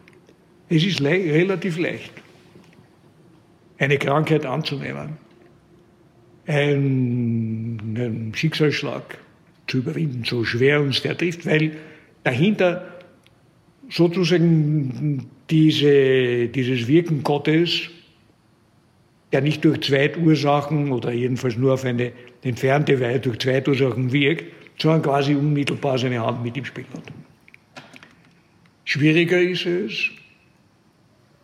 Es 0.69 0.83
ist 0.83 0.99
le 0.99 1.11
relativ 1.11 1.77
leicht, 1.77 2.11
eine 3.77 3.97
Krankheit 3.97 4.45
anzunehmen, 4.45 5.17
einen 6.45 8.31
Schicksalsschlag 8.35 9.17
zu 9.67 9.79
überwinden, 9.79 10.23
so 10.25 10.43
schwer 10.43 10.81
uns 10.81 11.01
der 11.01 11.17
trifft, 11.17 11.45
weil 11.45 11.71
dahinter 12.23 12.99
sozusagen 13.89 15.29
diese, 15.49 16.47
dieses 16.49 16.87
Wirken 16.87 17.23
Gottes, 17.23 17.89
der 19.31 19.41
nicht 19.41 19.63
durch 19.63 19.81
Zweitursachen 19.81 20.91
oder 20.91 21.11
jedenfalls 21.11 21.57
nur 21.57 21.73
auf 21.73 21.85
eine 21.85 22.11
entfernte 22.43 22.99
Weise 22.99 23.19
durch 23.21 23.39
Zweitursachen 23.39 24.11
wirkt, 24.11 24.45
sondern 24.79 25.01
quasi 25.01 25.35
unmittelbar 25.35 25.97
seine 25.97 26.25
Hand 26.25 26.43
mit 26.43 26.55
im 26.57 26.65
Spiel 26.65 26.85
hat. 26.93 27.03
Schwieriger 28.85 29.41
ist 29.41 29.65
es, 29.65 30.11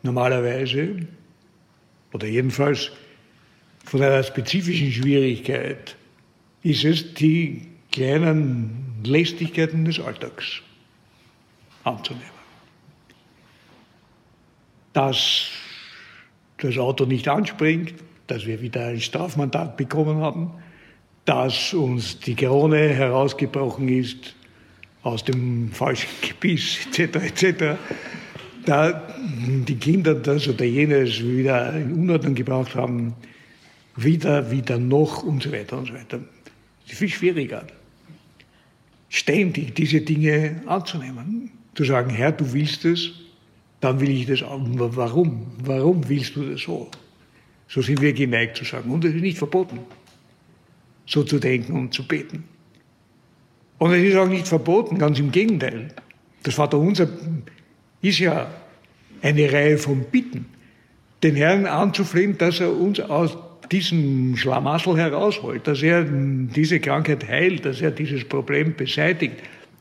Normalerweise, 0.04 0.98
oder 2.12 2.28
jedenfalls 2.28 2.92
von 3.86 4.02
einer 4.04 4.22
spezifischen 4.22 4.92
Schwierigkeit, 4.92 5.96
ist 6.62 6.84
es, 6.84 7.14
die 7.14 7.68
kleinen 7.92 9.02
Lästigkeiten 9.06 9.86
des 9.86 10.00
Alltags 10.02 10.62
anzunehmen. 11.86 12.28
Dass 14.92 15.48
das 16.58 16.78
Auto 16.78 17.06
nicht 17.06 17.28
anspringt, 17.30 17.94
dass 18.28 18.46
wir 18.46 18.62
wieder 18.62 18.88
ein 18.88 19.00
Strafmandat 19.00 19.78
bekommen 19.78 20.18
haben, 20.18 20.52
dass 21.26 21.74
uns 21.74 22.20
die 22.20 22.36
Krone 22.36 22.90
herausgebrochen 22.90 23.88
ist 23.88 24.36
aus 25.04 25.24
dem 25.24 25.72
falschen 25.72 26.10
Gebiss 26.22 26.80
etc. 26.98 27.16
etc. 27.16 27.64
Da 28.66 29.08
die 29.68 29.76
Kinder 29.76 30.16
das 30.16 30.48
oder 30.48 30.66
jenes 30.66 31.22
wieder 31.24 31.74
in 31.74 31.94
Unordnung 31.94 32.36
gebracht 32.36 32.76
haben, 32.76 33.14
wieder, 33.96 34.50
wieder 34.50 34.78
noch 34.78 35.24
und 35.24 35.44
so 35.44 35.52
weiter 35.52 35.78
und 35.78 35.88
so 35.88 35.94
weiter. 35.94 36.20
Das 36.84 36.94
ist 36.94 36.98
viel 36.98 37.10
schwieriger, 37.10 37.66
ständig 39.10 39.76
diese 39.76 40.02
Dinge 40.02 40.62
anzunehmen. 40.66 41.52
Zu 41.76 41.86
sagen, 41.86 42.10
Herr, 42.10 42.32
du 42.32 42.52
willst 42.54 42.86
es, 42.86 43.12
dann 43.82 44.00
will 44.00 44.10
ich 44.10 44.28
das 44.28 44.44
auch. 44.44 44.60
Warum? 44.64 45.48
Warum 45.64 46.08
willst 46.08 46.36
du 46.36 46.44
das 46.44 46.62
so? 46.62 46.90
So 47.68 47.82
sind 47.82 48.02
wir 48.02 48.14
geneigt 48.14 48.58
zu 48.58 48.66
sagen. 48.66 48.92
Und 48.92 49.04
es 49.06 49.16
ist 49.16 49.22
nicht 49.22 49.38
verboten, 49.38 49.80
so 51.06 51.24
zu 51.24 51.40
denken 51.40 51.74
und 51.74 51.94
zu 51.94 52.08
beten. 52.08 52.44
Und 53.78 53.92
es 53.92 54.04
ist 54.04 54.16
auch 54.16 54.28
nicht 54.28 54.48
verboten, 54.48 54.98
ganz 54.98 55.20
im 55.20 55.32
Gegenteil. 55.32 55.90
Das 56.44 56.56
Vaterunser 56.56 57.08
ist 58.02 58.20
ja 58.20 58.50
eine 59.22 59.52
Reihe 59.52 59.78
von 59.78 60.06
Bitten, 60.12 60.46
den 61.22 61.36
Herrn 61.36 61.66
anzuflehen, 61.66 62.38
dass 62.38 62.60
er 62.60 62.72
uns 62.72 63.00
aus 63.00 63.38
diesem 63.72 64.36
Schlamassel 64.36 64.98
herausholt, 64.98 65.66
dass 65.68 65.82
er 65.82 66.04
diese 66.04 66.80
Krankheit 66.80 67.28
heilt, 67.28 67.66
dass 67.66 67.82
er 67.82 67.92
dieses 67.92 68.26
Problem 68.26 68.76
beseitigt, 68.76 69.36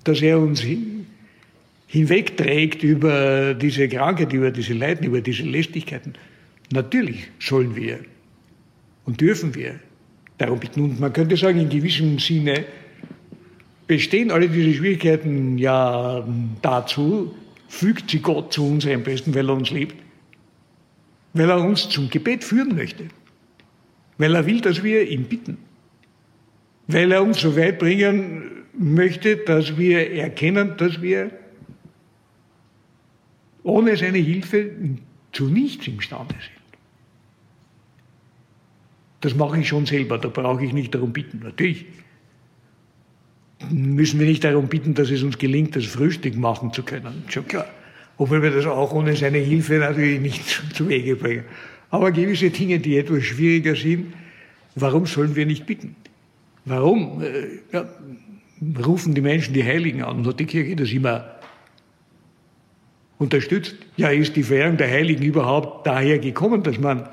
dass 0.04 0.22
er 0.22 0.38
uns 0.38 0.64
hinwegträgt 1.88 2.82
über 2.82 3.54
diese 3.54 3.88
Krankheit, 3.88 4.32
über 4.32 4.50
diese 4.50 4.72
Leiden, 4.72 5.06
über 5.06 5.20
diese 5.20 5.42
Lästigkeiten. 5.42 6.14
Natürlich 6.72 7.28
sollen 7.38 7.76
wir 7.76 7.98
und 9.04 9.20
dürfen 9.20 9.54
wir 9.54 9.78
darum 10.42 10.60
bitten. 10.60 10.82
Und 10.82 11.00
man 11.00 11.12
könnte 11.12 11.36
sagen, 11.36 11.60
in 11.60 11.68
gewissem 11.68 12.18
Sinne 12.18 12.64
bestehen 13.86 14.30
alle 14.30 14.48
diese 14.48 14.74
Schwierigkeiten 14.74 15.58
ja 15.58 16.26
dazu, 16.60 17.34
fügt 17.68 18.10
sie 18.10 18.20
Gott 18.20 18.52
zu 18.52 18.66
unserem 18.66 19.02
Besten, 19.02 19.34
weil 19.34 19.48
er 19.48 19.54
uns 19.54 19.70
liebt, 19.70 19.96
weil 21.32 21.48
er 21.48 21.60
uns 21.60 21.88
zum 21.88 22.10
Gebet 22.10 22.44
führen 22.44 22.74
möchte, 22.74 23.04
weil 24.18 24.34
er 24.34 24.46
will, 24.46 24.60
dass 24.60 24.82
wir 24.82 25.08
ihn 25.08 25.24
bitten, 25.24 25.58
weil 26.86 27.12
er 27.12 27.22
uns 27.22 27.40
so 27.40 27.56
weit 27.56 27.78
bringen 27.78 28.64
möchte, 28.78 29.36
dass 29.36 29.76
wir 29.76 30.10
erkennen, 30.12 30.74
dass 30.76 31.00
wir 31.00 31.30
ohne 33.62 33.96
seine 33.96 34.18
Hilfe 34.18 34.70
zu 35.32 35.48
nichts 35.48 35.86
imstande 35.86 36.34
sind. 36.34 36.61
Das 39.22 39.36
mache 39.36 39.60
ich 39.60 39.68
schon 39.68 39.86
selber, 39.86 40.18
da 40.18 40.28
brauche 40.28 40.64
ich 40.64 40.72
nicht 40.72 40.94
darum 40.94 41.12
bitten. 41.12 41.40
Natürlich 41.44 41.86
müssen 43.70 44.18
wir 44.18 44.26
nicht 44.26 44.42
darum 44.42 44.66
bitten, 44.66 44.94
dass 44.94 45.10
es 45.10 45.22
uns 45.22 45.38
gelingt, 45.38 45.76
das 45.76 45.84
Frühstück 45.84 46.36
machen 46.36 46.72
zu 46.72 46.82
können. 46.82 47.22
Schon 47.28 47.46
klar. 47.46 47.66
Obwohl 48.18 48.42
wir 48.42 48.50
das 48.50 48.66
auch 48.66 48.92
ohne 48.92 49.14
seine 49.14 49.38
Hilfe 49.38 49.74
natürlich 49.74 50.20
nicht 50.20 50.44
zu 50.74 50.88
Wege 50.88 51.14
bringen. 51.14 51.44
Aber 51.90 52.10
gewisse 52.10 52.50
Dinge, 52.50 52.80
die 52.80 52.98
etwas 52.98 53.22
schwieriger 53.22 53.76
sind, 53.76 54.12
warum 54.74 55.06
sollen 55.06 55.36
wir 55.36 55.46
nicht 55.46 55.66
bitten? 55.66 55.94
Warum 56.64 57.22
äh, 57.22 57.60
ja, 57.72 57.88
rufen 58.84 59.14
die 59.14 59.20
Menschen 59.20 59.54
die 59.54 59.62
Heiligen 59.62 60.02
an 60.02 60.18
und 60.18 60.26
hat 60.26 60.40
die 60.40 60.46
Kirche 60.46 60.74
das 60.74 60.90
immer 60.90 61.36
unterstützt? 63.18 63.76
Ja, 63.96 64.08
ist 64.08 64.34
die 64.34 64.42
Verehrung 64.42 64.78
der 64.78 64.90
Heiligen 64.90 65.22
überhaupt 65.22 65.86
daher 65.86 66.18
gekommen, 66.18 66.64
dass 66.64 66.80
man 66.80 67.08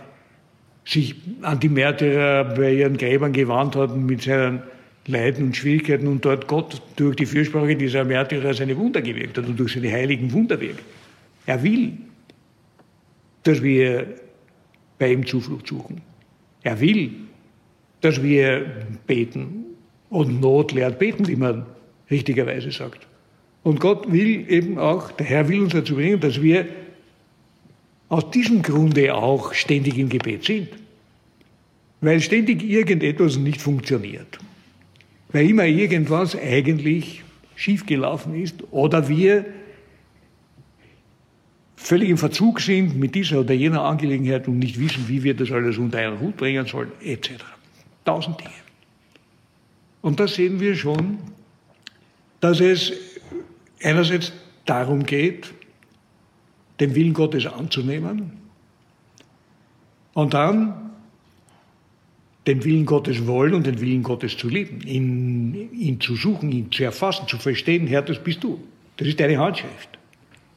sich 0.89 1.15
an 1.41 1.59
die 1.59 1.69
Märtyrer 1.69 2.55
bei 2.55 2.73
ihren 2.73 2.97
Gräbern 2.97 3.31
gewandt 3.31 3.75
hat 3.75 3.95
mit 3.95 4.23
seinen 4.23 4.63
Leiden 5.05 5.45
und 5.45 5.55
Schwierigkeiten 5.55 6.07
und 6.07 6.25
dort 6.25 6.47
Gott 6.47 6.81
durch 6.95 7.15
die 7.15 7.25
Fürsprache 7.25 7.75
dieser 7.75 8.03
Märtyrer 8.05 8.53
seine 8.53 8.75
Wunder 8.77 9.01
gewirkt 9.01 9.37
hat 9.37 9.45
und 9.45 9.59
durch 9.59 9.73
seine 9.73 9.91
heiligen 9.91 10.31
Wunder 10.33 10.59
wirkt. 10.59 10.83
Er 11.45 11.61
will, 11.63 11.93
dass 13.43 13.61
wir 13.61 14.07
bei 14.97 15.13
ihm 15.13 15.25
Zuflucht 15.25 15.67
suchen. 15.67 16.01
Er 16.63 16.79
will, 16.79 17.11
dass 18.01 18.21
wir 18.21 18.65
beten 19.07 19.65
und 20.09 20.41
Not 20.41 20.71
lehrt 20.71 20.99
beten, 20.99 21.27
wie 21.27 21.35
man 21.35 21.65
richtigerweise 22.09 22.71
sagt. 22.71 23.07
Und 23.63 23.79
Gott 23.79 24.11
will 24.11 24.45
eben 24.49 24.77
auch, 24.77 25.11
der 25.11 25.25
Herr 25.25 25.47
will 25.47 25.61
uns 25.61 25.73
dazu 25.73 25.95
bringen, 25.95 26.19
dass 26.19 26.41
wir 26.41 26.65
aus 28.09 28.31
diesem 28.31 28.61
Grunde 28.61 29.13
auch 29.13 29.53
ständig 29.53 29.97
im 29.97 30.09
Gebet 30.09 30.43
sind. 30.43 30.69
Weil 32.01 32.19
ständig 32.21 32.63
irgendetwas 32.63 33.37
nicht 33.37 33.61
funktioniert. 33.61 34.39
Weil 35.31 35.49
immer 35.49 35.65
irgendwas 35.65 36.35
eigentlich 36.35 37.23
schiefgelaufen 37.55 38.35
ist 38.35 38.63
oder 38.71 39.07
wir 39.07 39.45
völlig 41.75 42.09
im 42.09 42.17
Verzug 42.17 42.61
sind 42.61 42.97
mit 42.97 43.15
dieser 43.15 43.41
oder 43.41 43.53
jener 43.53 43.83
Angelegenheit 43.83 44.47
und 44.47 44.59
nicht 44.59 44.79
wissen, 44.79 45.07
wie 45.07 45.23
wir 45.23 45.33
das 45.33 45.51
alles 45.51 45.77
unter 45.77 45.99
einen 45.99 46.19
Hut 46.19 46.37
bringen 46.37 46.65
sollen, 46.65 46.91
etc. 47.01 47.31
Tausend 48.05 48.39
Dinge. 48.39 48.51
Und 50.01 50.19
da 50.19 50.27
sehen 50.27 50.59
wir 50.59 50.75
schon, 50.75 51.19
dass 52.39 52.59
es 52.59 52.93
einerseits 53.83 54.31
darum 54.65 55.05
geht, 55.05 55.53
den 56.79 56.95
Willen 56.95 57.13
Gottes 57.13 57.45
anzunehmen 57.45 58.31
und 60.13 60.33
dann 60.33 60.91
den 62.47 62.63
Willen 62.63 62.85
Gottes 62.85 63.27
wollen 63.27 63.53
und 63.53 63.67
den 63.67 63.79
Willen 63.79 64.01
Gottes 64.01 64.37
zu 64.37 64.49
lieben, 64.49 64.81
ihn, 64.81 65.69
ihn 65.73 65.99
zu 65.99 66.15
suchen, 66.15 66.51
ihn 66.51 66.71
zu 66.71 66.83
erfassen, 66.83 67.27
zu 67.27 67.37
verstehen, 67.37 67.85
Herr, 67.85 68.01
das 68.01 68.19
bist 68.23 68.43
du. 68.43 68.59
Das 68.97 69.07
ist 69.07 69.19
deine 69.19 69.37
Handschrift. 69.37 69.99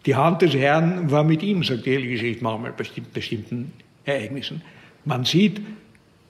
Die 0.07 0.15
Hand 0.17 0.43
des 0.43 0.55
Herrn 0.55 1.11
war 1.11 1.23
mit 1.23 1.43
ihm, 1.43 1.63
sagt 1.63 1.87
die 1.87 2.19
Schrift 2.19 2.43
manchmal 2.43 2.73
bei 2.73 2.85
bestimmten 3.13 3.73
Ereignissen. 4.05 4.63
Man 5.05 5.25
sieht, 5.25 5.61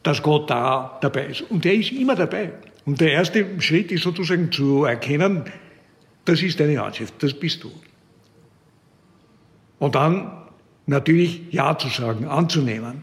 dass 0.03 0.23
Gott 0.23 0.51
da 0.51 0.99
dabei 1.01 1.27
ist. 1.27 1.43
Und 1.43 1.65
er 1.65 1.75
ist 1.75 1.93
immer 1.93 2.17
dabei. 2.17 2.53
Und 2.85 3.01
der 3.01 3.13
erste 3.13 3.47
Schritt 3.61 3.93
ist 3.93 4.03
sozusagen 4.03 4.51
zu 4.51 4.85
erkennen, 4.85 5.45
das 6.25 6.43
ist 6.43 6.59
deine 6.61 6.79
Handschrift, 6.81 7.15
das 7.23 7.35
bist 7.35 7.63
du. 7.63 7.71
Und 9.83 9.97
dann 9.97 10.31
natürlich 10.87 11.43
Ja 11.51 11.77
zu 11.77 11.89
sagen, 11.89 12.25
anzunehmen, 12.27 13.03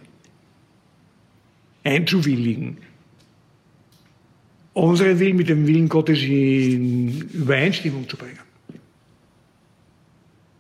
einzuwilligen, 1.84 2.78
unseren 4.72 5.20
Willen 5.20 5.36
mit 5.36 5.50
dem 5.50 5.68
Willen 5.68 5.90
Gottes 5.90 6.22
in 6.22 7.20
Übereinstimmung 7.34 8.08
zu 8.08 8.16
bringen. 8.16 8.40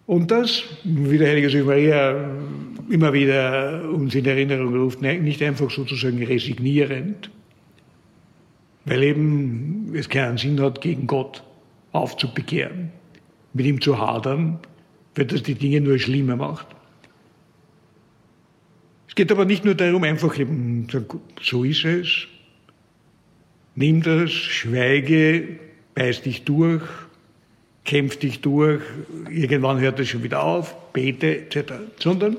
Und 0.08 0.29
das, 0.29 0.63
wie 0.84 1.17
der 1.17 1.29
Heilige 1.29 1.47
Josef 1.47 1.65
Maria 1.65 2.32
immer 2.89 3.13
wieder 3.13 3.89
uns 3.89 4.13
in 4.13 4.25
Erinnerung 4.25 4.75
ruft, 4.75 5.01
nicht 5.01 5.41
einfach 5.41 5.71
sozusagen 5.71 6.21
resignierend, 6.21 7.32
weil 8.84 9.03
eben 9.03 9.93
es 9.95 10.10
keinen 10.10 10.38
Sinn 10.38 10.60
hat, 10.60 10.82
gegen 10.82 11.08
Gott 11.08 11.43
aufzubegehren, 11.93 12.91
mit 13.53 13.65
ihm 13.65 13.79
zu 13.79 13.97
hadern, 13.97 14.60
weil 15.19 15.25
das 15.25 15.43
die 15.43 15.55
Dinge 15.55 15.82
nur 15.82 15.99
schlimmer 15.99 16.38
macht. 16.38 16.65
Es 19.10 19.15
geht 19.15 19.34
aber 19.34 19.43
nicht 19.43 19.65
nur 19.65 19.75
darum, 19.75 20.05
einfach 20.05 20.39
eben, 20.39 20.88
so 21.41 21.65
ist 21.65 21.84
es, 21.84 22.27
nimm 23.75 24.01
das, 24.01 24.32
schweige, 24.32 25.60
beiß 25.93 26.21
dich 26.21 26.45
durch, 26.45 26.84
kämpf 27.84 28.15
dich 28.15 28.39
durch, 28.39 28.82
irgendwann 29.29 29.82
hört 29.82 29.99
es 29.99 30.08
schon 30.08 30.23
wieder 30.23 30.41
auf, 30.41 30.93
bete 30.93 31.39
etc., 31.41 31.73
sondern 31.99 32.38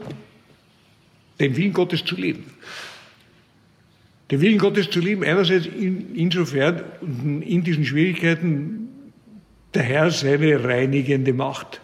den 1.39 1.55
Willen 1.59 1.75
Gottes 1.75 2.03
zu 2.03 2.17
leben. 2.17 2.45
Den 4.31 4.41
Willen 4.41 4.57
Gottes 4.57 4.89
zu 4.89 5.01
lieben, 5.01 5.23
einerseits 5.23 5.67
in, 5.67 6.15
insofern 6.15 6.81
in 7.43 7.63
diesen 7.63 7.85
Schwierigkeiten 7.85 8.89
der 9.75 9.83
Herr 9.83 10.11
seine 10.11 10.65
reinigende 10.65 11.35
Macht 11.35 11.83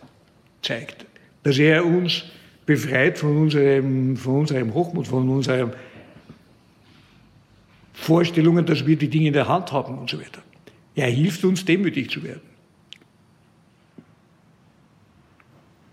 zeigt. 0.66 1.06
Dass 1.42 1.58
er 1.58 1.84
uns 1.84 2.24
befreit 2.66 3.18
von 3.18 3.36
unserem, 3.36 4.16
von 4.16 4.40
unserem 4.40 4.74
Hochmut, 4.74 5.06
von 5.06 5.28
unseren 5.28 5.72
Vorstellungen, 7.94 8.66
dass 8.66 8.86
wir 8.86 8.96
die 8.96 9.08
Dinge 9.08 9.28
in 9.28 9.32
der 9.32 9.48
Hand 9.48 9.72
haben 9.72 9.96
und 9.98 10.10
so 10.10 10.18
weiter. 10.18 10.42
Er 10.94 11.08
hilft 11.08 11.44
uns, 11.44 11.64
demütig 11.64 12.10
zu 12.10 12.22
werden. 12.22 12.42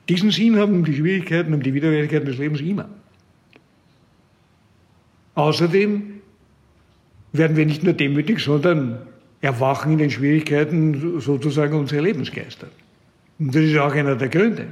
Diesen 0.09 0.31
Sinn 0.31 0.57
haben 0.57 0.83
die 0.83 0.95
Schwierigkeiten 0.95 1.53
und 1.53 1.65
die 1.65 1.73
Widerwärtigkeiten 1.73 2.25
des 2.25 2.37
Lebens 2.37 2.59
immer. 2.59 2.89
Außerdem 5.35 6.21
werden 7.31 7.57
wir 7.57 7.65
nicht 7.65 7.83
nur 7.83 7.93
demütig, 7.93 8.39
sondern 8.39 9.07
erwachen 9.41 9.93
in 9.93 9.97
den 9.97 10.11
Schwierigkeiten 10.11 11.19
sozusagen 11.19 11.77
unsere 11.77 12.01
Lebensgeister. 12.01 12.67
Und 13.43 13.53
das 13.53 13.63
ist 13.63 13.77
auch 13.77 13.91
einer 13.91 14.15
der 14.15 14.29
Gründe, 14.29 14.67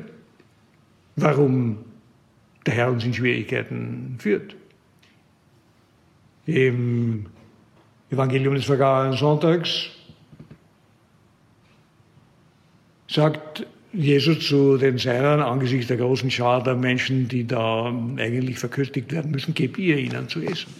warum 1.18 1.80
der 2.66 2.74
Herr 2.74 2.90
uns 2.90 3.04
in 3.04 3.14
Schwierigkeiten 3.14 4.16
führt. 4.18 4.56
Im 6.46 7.26
Evangelium 8.12 8.56
des 8.56 8.64
vergangenen 8.64 9.18
Sonntags 9.18 9.90
sagt 13.10 13.68
Jesus 13.92 14.48
zu 14.48 14.78
den 14.78 14.98
Seinen 14.98 15.42
angesichts 15.42 15.88
der 15.88 15.98
großen 15.98 16.32
Schar 16.32 16.64
der 16.64 16.76
Menschen, 16.76 17.28
die 17.28 17.46
da 17.46 17.88
eigentlich 18.16 18.58
verköstigt 18.58 19.12
werden 19.12 19.32
müssen, 19.32 19.54
gebt 19.54 19.78
ihr 19.80 19.98
ihnen 19.98 20.30
zu 20.30 20.42
essen. 20.42 20.74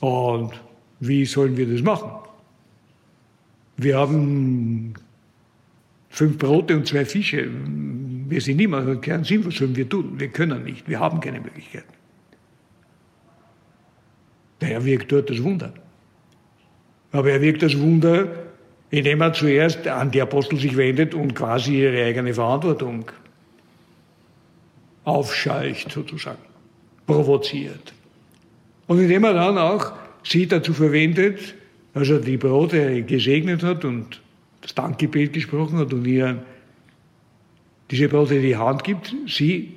Und 0.00 0.52
wie 1.00 1.26
sollen 1.26 1.58
wir 1.58 1.70
das 1.70 1.82
machen? 1.82 2.10
Wir 3.76 3.98
haben 3.98 4.94
fünf 6.16 6.38
Brote 6.38 6.74
und 6.74 6.86
zwei 6.86 7.04
Fische. 7.04 7.46
Wir 8.28 8.40
sind 8.40 8.56
niemand, 8.56 9.02
keinen 9.02 9.24
Sinn, 9.24 9.44
wir 9.76 9.88
tun? 9.88 10.18
Wir 10.18 10.28
können 10.28 10.64
nicht, 10.64 10.88
wir 10.88 10.98
haben 10.98 11.20
keine 11.20 11.40
Möglichkeiten. 11.40 11.92
Der 14.60 14.68
Herr 14.68 14.84
wirkt 14.84 15.12
dort 15.12 15.28
das 15.28 15.42
Wunder. 15.42 15.74
Aber 17.12 17.30
er 17.30 17.42
wirkt 17.42 17.62
das 17.62 17.78
Wunder, 17.78 18.28
indem 18.90 19.20
er 19.20 19.32
zuerst 19.34 19.86
an 19.86 20.10
die 20.10 20.22
Apostel 20.22 20.58
sich 20.58 20.76
wendet 20.76 21.14
und 21.14 21.34
quasi 21.34 21.82
ihre 21.82 22.02
eigene 22.02 22.32
Verantwortung 22.32 23.10
aufscheucht, 25.04 25.92
sozusagen, 25.92 26.42
provoziert. 27.06 27.92
Und 28.86 29.00
indem 29.00 29.24
er 29.24 29.34
dann 29.34 29.58
auch 29.58 29.92
sie 30.24 30.46
dazu 30.46 30.72
verwendet, 30.72 31.54
als 31.92 32.08
er 32.08 32.20
die 32.20 32.38
Brote 32.38 33.02
gesegnet 33.02 33.62
hat 33.62 33.84
und 33.84 34.20
das 34.66 34.74
Dankgebet 34.74 35.32
gesprochen 35.32 35.78
hat 35.78 35.92
und 35.92 36.04
ihr 36.04 36.42
diese 37.88 38.08
Brote 38.08 38.34
in 38.34 38.42
die 38.42 38.56
Hand 38.56 38.82
gibt, 38.82 39.14
sie 39.28 39.74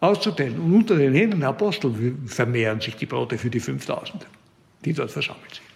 auszuteilen. 0.00 0.58
Und 0.58 0.74
unter 0.74 0.96
den 0.96 1.14
Händen 1.14 1.38
der 1.38 1.50
Apostel 1.50 2.16
vermehren 2.26 2.80
sich 2.80 2.96
die 2.96 3.06
Brote 3.06 3.38
für 3.38 3.48
die 3.48 3.60
5000, 3.60 4.26
die 4.84 4.92
dort 4.92 5.12
versammelt 5.12 5.54
sind. 5.54 5.66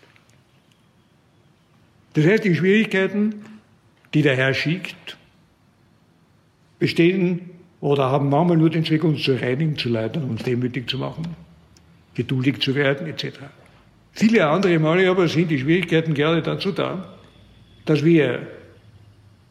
Das 2.15 2.27
heißt, 2.27 2.45
die 2.45 2.55
Schwierigkeiten, 2.57 3.45
die 4.13 4.23
der 4.23 4.37
Herr 4.37 4.55
schickt, 4.55 5.17
bestehen 6.81 7.51
oder 7.81 8.11
haben 8.11 8.29
manchmal 8.29 8.57
nur 8.57 8.71
den 8.71 8.85
Zweck, 8.85 9.05
uns 9.05 9.23
zu 9.23 9.41
reinigen, 9.41 9.79
zu 9.79 9.89
leiten, 9.89 10.25
uns 10.25 10.43
demütig 10.43 10.91
zu 10.91 10.99
machen, 10.99 11.37
geduldig 12.15 12.61
zu 12.61 12.75
werden, 12.75 13.07
etc. 13.07 13.39
Viele 14.11 14.49
andere 14.49 14.81
Male 14.81 15.09
aber 15.09 15.29
sind 15.29 15.51
die 15.51 15.61
Schwierigkeiten 15.61 16.15
gerade 16.15 16.43
dazu 16.43 16.73
da, 16.73 17.14
dass 17.85 18.05
wir 18.05 18.47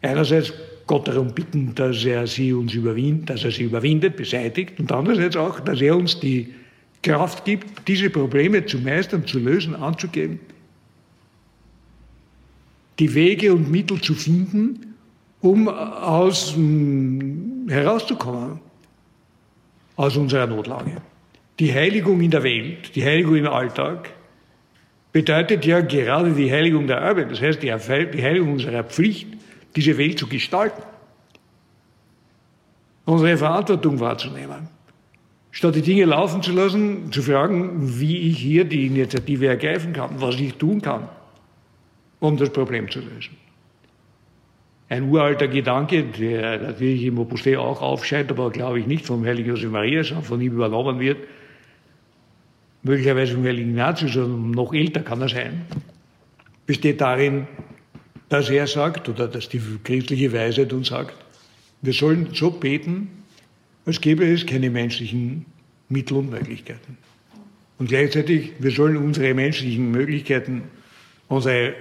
einerseits 0.01 0.53
Gott 0.85 1.07
darum 1.07 1.33
bitten, 1.33 1.73
dass 1.75 2.03
er 2.03 2.27
sie 2.27 2.53
uns 2.53 2.73
überwindet, 2.73 3.29
dass 3.29 3.43
er 3.43 3.51
sie 3.51 3.63
überwindet, 3.63 4.17
beseitigt 4.17 4.79
und 4.79 4.91
andererseits 4.91 5.35
auch, 5.35 5.59
dass 5.59 5.81
er 5.81 5.95
uns 5.95 6.19
die 6.19 6.53
Kraft 7.01 7.45
gibt, 7.45 7.87
diese 7.87 8.09
Probleme 8.09 8.65
zu 8.65 8.79
meistern, 8.79 9.25
zu 9.25 9.39
lösen, 9.39 9.75
anzugehen, 9.75 10.39
die 12.99 13.13
Wege 13.13 13.53
und 13.53 13.71
Mittel 13.71 13.99
zu 14.01 14.13
finden, 14.13 14.95
um 15.41 15.67
aus, 15.67 16.55
hm, 16.55 17.67
herauszukommen 17.69 18.59
aus 19.95 20.15
unserer 20.17 20.47
Notlage. 20.47 21.01
Die 21.59 21.73
Heiligung 21.73 22.21
in 22.21 22.31
der 22.31 22.43
Welt, 22.43 22.95
die 22.95 23.03
Heiligung 23.03 23.35
im 23.35 23.47
Alltag, 23.47 24.09
bedeutet 25.13 25.63
ja 25.65 25.79
gerade 25.79 26.31
die 26.33 26.51
Heiligung 26.51 26.87
der 26.87 27.01
Arbeit, 27.01 27.31
das 27.31 27.39
heißt 27.39 27.63
die 27.63 27.71
Heiligung 27.71 28.53
unserer 28.53 28.83
Pflicht, 28.83 29.27
diese 29.75 29.97
Welt 29.97 30.19
zu 30.19 30.27
gestalten, 30.27 30.81
unsere 33.05 33.37
Verantwortung 33.37 33.99
wahrzunehmen. 33.99 34.67
Statt 35.51 35.75
die 35.75 35.81
Dinge 35.83 36.05
laufen 36.05 36.41
zu 36.41 36.51
lassen, 36.51 37.11
zu 37.11 37.21
fragen, 37.21 37.99
wie 37.99 38.29
ich 38.29 38.39
hier 38.39 38.65
die 38.65 38.87
Initiative 38.87 39.47
ergreifen 39.47 39.93
kann, 39.93 40.19
was 40.19 40.39
ich 40.39 40.55
tun 40.55 40.81
kann, 40.81 41.07
um 42.19 42.35
das 42.35 42.49
Problem 42.49 42.89
zu 42.89 42.99
lösen. 42.99 43.37
Ein 44.89 45.09
uralter 45.09 45.47
Gedanke, 45.47 46.03
der 46.03 46.59
natürlich 46.59 47.03
im 47.05 47.19
Opus 47.19 47.43
Dei 47.43 47.57
auch 47.57 47.81
aufscheint, 47.83 48.31
aber 48.31 48.49
glaube 48.49 48.79
ich 48.79 48.87
nicht 48.87 49.05
vom 49.05 49.23
heiligen 49.23 49.49
Josef 49.49 49.69
Maria, 49.69 50.03
sondern 50.03 50.25
von 50.25 50.41
ihm 50.41 50.53
übernommen 50.53 50.99
wird, 50.99 51.17
möglicherweise 52.83 53.33
vom 53.33 53.43
heiligen 53.43 53.71
Ignatius, 53.71 54.13
sondern 54.13 54.51
noch 54.51 54.73
älter 54.73 55.01
kann 55.01 55.21
er 55.21 55.29
sein, 55.29 55.65
besteht 56.65 57.01
darin, 57.01 57.47
dass 58.29 58.49
er 58.49 58.67
sagt, 58.67 59.09
oder 59.09 59.27
dass 59.27 59.49
die 59.49 59.61
christliche 59.83 60.31
Weisheit 60.33 60.73
uns 60.73 60.89
sagt, 60.89 61.15
wir 61.81 61.93
sollen 61.93 62.29
so 62.33 62.51
beten, 62.51 63.09
als 63.85 63.99
gäbe 63.99 64.25
es 64.25 64.45
keine 64.45 64.69
menschlichen 64.69 65.45
Mittel 65.89 66.17
und 66.17 66.29
Möglichkeiten. 66.29 66.97
Und 67.77 67.89
gleichzeitig, 67.89 68.53
wir 68.59 68.71
sollen 68.71 68.97
unsere 68.97 69.33
menschlichen 69.33 69.91
Möglichkeiten, 69.91 70.63
unsere, 71.27 71.73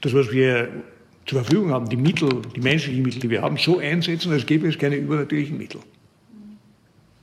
das, 0.00 0.14
was 0.14 0.30
wir 0.32 0.68
zur 1.26 1.42
Verfügung 1.44 1.70
haben, 1.72 1.88
die 1.88 1.96
Mittel, 1.96 2.30
die 2.56 2.60
menschlichen 2.60 3.02
Mittel, 3.02 3.20
die 3.20 3.30
wir 3.30 3.42
haben, 3.42 3.58
so 3.58 3.78
einsetzen, 3.78 4.32
als 4.32 4.46
gäbe 4.46 4.66
es 4.68 4.78
keine 4.78 4.96
übernatürlichen 4.96 5.58
Mittel. 5.58 5.80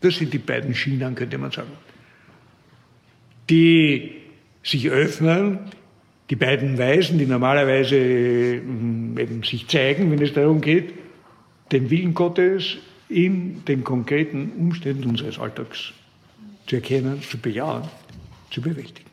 Das 0.01 0.15
sind 0.15 0.31
die 0.31 0.37
beiden 0.37 0.75
Schienen, 0.75 1.15
könnte 1.15 1.37
man 1.39 1.51
sagen 1.51 1.71
die 3.49 4.11
sich 4.63 4.89
öffnen, 4.89 5.59
die 6.29 6.35
beiden 6.35 6.77
Weisen, 6.77 7.17
die 7.19 7.27
normalerweise 7.27 7.95
mm, 7.95 9.17
eben 9.17 9.43
sich 9.43 9.67
zeigen, 9.67 10.11
wenn 10.11 10.21
es 10.21 10.33
darum 10.33 10.61
geht, 10.61 10.93
den 11.71 11.89
Willen 11.89 12.13
Gottes 12.13 12.77
in 13.09 13.63
den 13.65 13.83
konkreten 13.83 14.51
Umständen 14.57 15.05
unseres 15.05 15.37
Alltags 15.37 15.93
zu 16.65 16.77
erkennen, 16.77 17.21
zu 17.21 17.37
bejahen, 17.37 17.83
zu 18.49 18.61
bewältigen. 18.61 19.05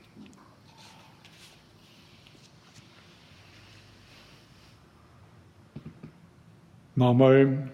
Manchmal 6.94 7.70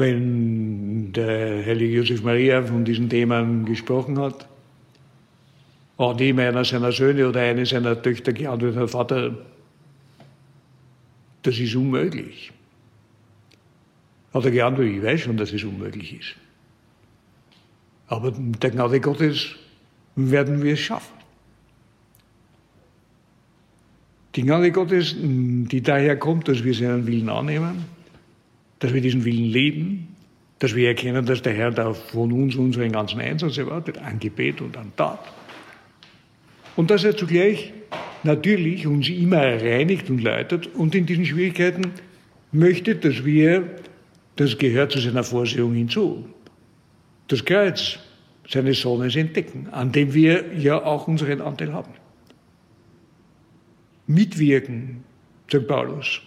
wenn 0.00 1.12
der 1.12 1.64
heilige 1.64 1.98
Josef 1.98 2.22
Maria 2.22 2.62
von 2.62 2.84
diesen 2.84 3.08
Themen 3.08 3.66
gesprochen 3.66 4.18
hat, 4.18 4.48
auch 5.98 6.18
nie 6.18 6.32
einer 6.32 6.64
seiner 6.64 6.90
Söhne 6.90 7.28
oder 7.28 7.42
eine 7.42 7.66
seiner 7.66 8.00
Töchter 8.00 8.32
geantwortet 8.32 8.80
hat, 8.80 8.90
Vater, 8.90 9.38
das 11.42 11.58
ist 11.58 11.76
unmöglich. 11.76 12.50
Hat 14.32 14.44
er 14.44 14.50
geantwortet, 14.50 14.96
ich 14.96 15.02
weiß 15.02 15.20
schon, 15.20 15.36
dass 15.36 15.52
es 15.52 15.62
unmöglich 15.62 16.18
ist. 16.18 16.36
Aber 18.06 18.32
mit 18.32 18.62
der 18.62 18.70
Gnade 18.70 19.00
Gottes 19.00 19.54
werden 20.16 20.62
wir 20.62 20.72
es 20.72 20.80
schaffen. 20.80 21.14
Die 24.34 24.42
Gnade 24.42 24.72
Gottes, 24.72 25.14
die 25.18 25.82
daher 25.82 26.16
kommt, 26.18 26.48
dass 26.48 26.64
wir 26.64 26.72
seinen 26.72 27.06
Willen 27.06 27.28
annehmen, 27.28 27.84
dass 28.80 28.92
wir 28.92 29.00
diesen 29.00 29.24
Willen 29.24 29.44
leben, 29.44 30.16
dass 30.58 30.74
wir 30.74 30.88
erkennen, 30.88 31.24
dass 31.24 31.42
der 31.42 31.54
Herr 31.54 31.70
da 31.70 31.94
von 31.94 32.32
uns 32.32 32.56
unseren 32.56 32.92
ganzen 32.92 33.20
Einsatz 33.20 33.56
erwartet, 33.56 33.98
an 33.98 34.18
Gebet 34.18 34.60
und 34.60 34.76
an 34.76 34.92
Tat. 34.96 35.20
Und 36.76 36.90
dass 36.90 37.04
er 37.04 37.16
zugleich 37.16 37.72
natürlich 38.22 38.86
uns 38.86 39.08
immer 39.08 39.40
reinigt 39.40 40.10
und 40.10 40.22
leitet 40.22 40.66
und 40.74 40.94
in 40.94 41.06
diesen 41.06 41.24
Schwierigkeiten 41.24 41.92
möchte, 42.52 42.94
dass 42.96 43.24
wir, 43.24 43.64
das 44.36 44.58
gehört 44.58 44.92
zu 44.92 44.98
seiner 44.98 45.24
Vorsehung 45.24 45.74
hinzu, 45.74 46.28
das 47.28 47.44
Kreuz 47.44 47.98
seines 48.48 48.80
Sohnes 48.80 49.16
entdecken, 49.16 49.68
an 49.70 49.92
dem 49.92 50.12
wir 50.12 50.52
ja 50.56 50.82
auch 50.82 51.06
unseren 51.06 51.40
Anteil 51.40 51.72
haben. 51.72 51.92
Mitwirken, 54.06 55.04
sagt 55.50 55.68
Paulus, 55.68 56.20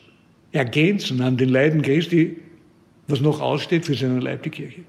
ergänzen 0.54 1.22
an 1.22 1.36
den 1.36 1.50
Leiden 1.50 1.82
Christi, 1.82 2.38
was 3.08 3.20
noch 3.20 3.42
aussteht 3.42 3.86
für 3.86 3.96
seinen 3.96 4.22
Leib, 4.22 4.44
die 4.44 4.50
Kirche. 4.50 4.82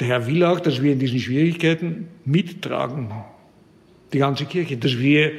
Der 0.00 0.08
Herr 0.08 0.26
will 0.26 0.42
auch, 0.42 0.58
dass 0.58 0.82
wir 0.82 0.92
in 0.92 0.98
diesen 0.98 1.20
Schwierigkeiten 1.20 2.08
mittragen, 2.24 3.12
die 4.12 4.18
ganze 4.18 4.46
Kirche, 4.46 4.78
dass 4.78 4.98
wir 4.98 5.32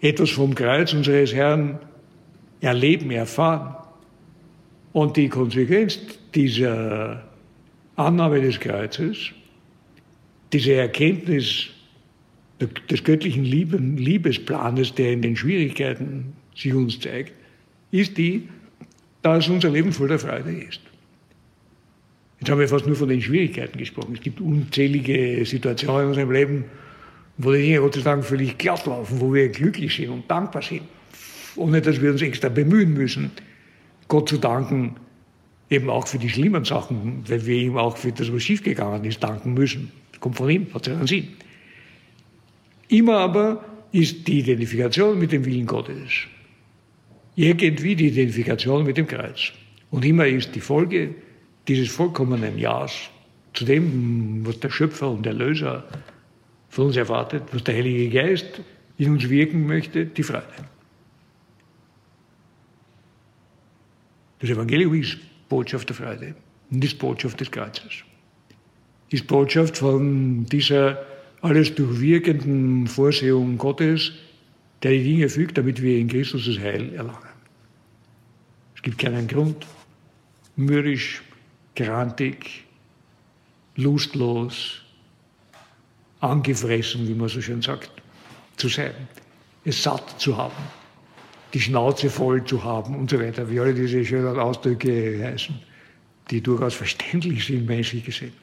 etwas 0.00 0.30
vom 0.30 0.54
Kreuz 0.54 0.92
unseres 0.92 1.34
Herrn 1.34 1.80
erleben, 2.60 3.10
erfahren. 3.10 3.74
Und 4.92 5.16
die 5.16 5.28
Konsequenz 5.28 5.98
dieser 6.34 7.26
Annahme 7.96 8.40
des 8.40 8.60
Kreuzes, 8.60 9.32
diese 10.52 10.74
Erkenntnis 10.74 11.70
des 12.90 13.04
göttlichen 13.04 13.44
Liebesplanes, 13.44 14.94
der 14.94 15.12
in 15.12 15.22
den 15.22 15.36
Schwierigkeiten 15.36 16.34
sich 16.54 16.72
uns 16.72 17.00
zeigt, 17.00 17.32
ist 17.90 18.16
die, 18.16 18.48
dass 19.22 19.48
unser 19.48 19.70
Leben 19.70 19.92
voller 19.92 20.18
Freude 20.18 20.52
ist. 20.52 20.80
Jetzt 22.38 22.50
haben 22.50 22.60
wir 22.60 22.68
fast 22.68 22.86
nur 22.86 22.96
von 22.96 23.08
den 23.08 23.22
Schwierigkeiten 23.22 23.78
gesprochen. 23.78 24.14
Es 24.14 24.20
gibt 24.20 24.40
unzählige 24.40 25.44
Situationen 25.44 26.02
in 26.02 26.08
unserem 26.08 26.30
Leben, 26.30 26.64
wo 27.38 27.52
die 27.52 27.62
Dinge 27.62 27.80
Gott 27.80 27.94
sei 27.94 28.02
Dank 28.02 28.24
völlig 28.24 28.58
glatt 28.58 28.86
laufen, 28.86 29.20
wo 29.20 29.32
wir 29.32 29.48
glücklich 29.48 29.96
sind 29.96 30.10
und 30.10 30.30
dankbar 30.30 30.62
sind, 30.62 30.82
ohne 31.56 31.80
dass 31.80 32.00
wir 32.00 32.10
uns 32.10 32.22
extra 32.22 32.48
bemühen 32.48 32.94
müssen, 32.94 33.30
Gott 34.08 34.28
zu 34.28 34.38
danken, 34.38 34.96
eben 35.70 35.90
auch 35.90 36.06
für 36.06 36.18
die 36.18 36.28
schlimmen 36.28 36.64
Sachen, 36.64 37.24
weil 37.26 37.44
wir 37.46 37.56
ihm 37.56 37.76
auch 37.76 37.96
für 37.96 38.12
das, 38.12 38.32
was 38.32 38.42
schiefgegangen 38.42 39.04
ist, 39.04 39.22
danken 39.22 39.54
müssen. 39.54 39.90
Das 40.12 40.20
kommt 40.20 40.36
von 40.36 40.48
ihm, 40.48 40.66
hat 40.72 40.84
seinen 40.84 41.06
Sinn. 41.06 41.28
Immer 42.88 43.18
aber 43.18 43.64
ist 43.92 44.28
die 44.28 44.40
Identifikation 44.40 45.18
mit 45.18 45.32
dem 45.32 45.44
Willen 45.44 45.66
Gottes 45.66 46.28
irgendwie 47.36 47.94
die 47.94 48.08
Identifikation 48.08 48.84
mit 48.84 48.96
dem 48.96 49.06
Kreuz. 49.06 49.52
Und 49.90 50.04
immer 50.04 50.26
ist 50.26 50.54
die 50.54 50.60
Folge 50.60 51.14
dieses 51.68 51.88
vollkommenen 51.88 52.58
Ja's 52.58 53.10
zu 53.52 53.64
dem, 53.64 54.44
was 54.44 54.58
der 54.60 54.70
Schöpfer 54.70 55.10
und 55.10 55.26
Erlöser 55.26 55.84
von 56.68 56.86
uns 56.86 56.96
erwartet, 56.96 57.44
was 57.52 57.64
der 57.64 57.76
Heilige 57.76 58.10
Geist 58.10 58.60
in 58.98 59.12
uns 59.12 59.28
wirken 59.28 59.66
möchte, 59.66 60.06
die 60.06 60.22
Freude. 60.22 60.44
Das 64.38 64.50
Evangelium 64.50 64.94
ist 64.94 65.18
Botschaft 65.48 65.88
der 65.88 65.96
Freude 65.96 66.34
und 66.70 66.84
ist 66.84 66.98
Botschaft 66.98 67.40
des 67.40 67.50
Kreuzes. 67.50 68.04
Ist 69.10 69.26
Botschaft 69.26 69.78
von 69.78 70.44
dieser 70.46 71.04
alles 71.40 71.74
durchwirkenden 71.74 72.86
Vorsehung 72.86 73.56
Gottes, 73.56 74.12
der 74.82 74.92
die 74.92 75.04
Dinge 75.04 75.28
fügt, 75.28 75.56
damit 75.56 75.80
wir 75.80 75.98
in 75.98 76.08
Christus 76.08 76.46
das 76.46 76.58
Heil 76.58 76.92
erlangen. 76.94 77.25
Gibt 78.86 78.98
keinen 78.98 79.26
Grund, 79.26 79.66
mürrisch, 80.54 81.20
grantig, 81.74 82.62
lustlos, 83.74 84.80
angefressen, 86.20 87.08
wie 87.08 87.14
man 87.14 87.28
so 87.28 87.42
schön 87.42 87.62
sagt, 87.62 87.90
zu 88.56 88.68
sein, 88.68 88.94
es 89.64 89.82
satt 89.82 90.20
zu 90.20 90.36
haben, 90.36 90.62
die 91.52 91.60
Schnauze 91.60 92.08
voll 92.08 92.44
zu 92.44 92.62
haben 92.62 92.94
und 92.94 93.10
so 93.10 93.18
weiter, 93.18 93.50
wie 93.50 93.58
alle 93.58 93.74
diese 93.74 94.04
schönen 94.04 94.38
Ausdrücke 94.38 95.20
heißen, 95.20 95.56
die 96.30 96.40
durchaus 96.40 96.74
verständlich 96.74 97.44
sind, 97.44 97.66
menschlich 97.66 98.04
gesehen. 98.04 98.34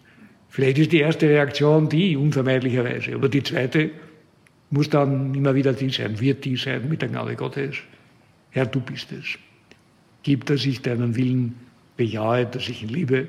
Vielleicht 0.49 0.77
ist 0.77 0.91
die 0.91 0.99
erste 0.99 1.29
Reaktion 1.29 1.87
die, 1.87 2.17
unvermeidlicherweise. 2.17 3.15
Oder 3.15 3.29
die 3.29 3.43
zweite 3.43 3.91
muss 4.71 4.89
dann 4.89 5.33
immer 5.35 5.55
wieder 5.55 5.71
die 5.71 5.89
sein, 5.89 6.19
wird 6.19 6.43
die 6.43 6.57
sein 6.57 6.89
mit 6.89 7.01
der 7.01 7.07
Gnade 7.07 7.37
Gottes. 7.37 7.77
Herr, 8.49 8.65
du 8.65 8.81
bist 8.81 9.09
es. 9.13 9.37
Gib, 10.23 10.45
dass 10.45 10.65
ich 10.65 10.81
deinen 10.81 11.15
Willen 11.15 11.55
bejahe, 11.97 12.45
dass 12.45 12.67
ich 12.69 12.83
ihn 12.83 12.89
liebe 12.89 13.27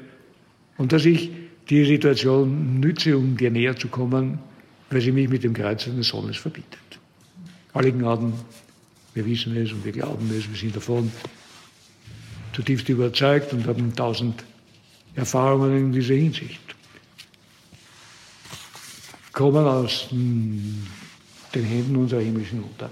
und 0.79 0.93
dass 0.93 1.05
ich 1.05 1.31
die 1.69 1.85
Situation 1.85 2.81
nütze, 2.81 3.17
um 3.17 3.37
dir 3.37 3.51
näher 3.51 3.77
zu 3.77 3.89
kommen, 3.89 4.39
weil 4.91 5.01
sie 5.01 5.13
mich 5.13 5.29
mit 5.29 5.45
dem 5.45 5.55
Kreuz 5.55 5.85
deines 5.85 6.09
Sohnes 6.09 6.37
verbindet. 6.37 6.79
Alle 7.73 7.93
Gnaden, 7.93 8.33
wir 9.15 9.27
wissen 9.27 9.57
es 9.57 9.73
und 9.73 9.85
wir 9.85 9.93
glauben 9.93 10.31
es, 10.37 10.49
wir 10.49 10.57
sind 10.57 10.77
davon 10.77 11.11
zutiefst 12.53 12.89
überzeugt 12.89 13.53
und 13.53 13.67
haben 13.67 13.95
tausend 13.97 14.45
Erfahrungen 15.17 15.77
in 15.77 15.93
dieser 15.93 16.15
Hinsicht 16.15 16.61
kommen 19.35 19.67
aus 19.67 20.07
hm, 20.11 20.87
den 21.55 21.65
Händen 21.65 21.97
unserer 21.97 22.21
himmlischen 22.21 22.63
Mutter. 22.63 22.89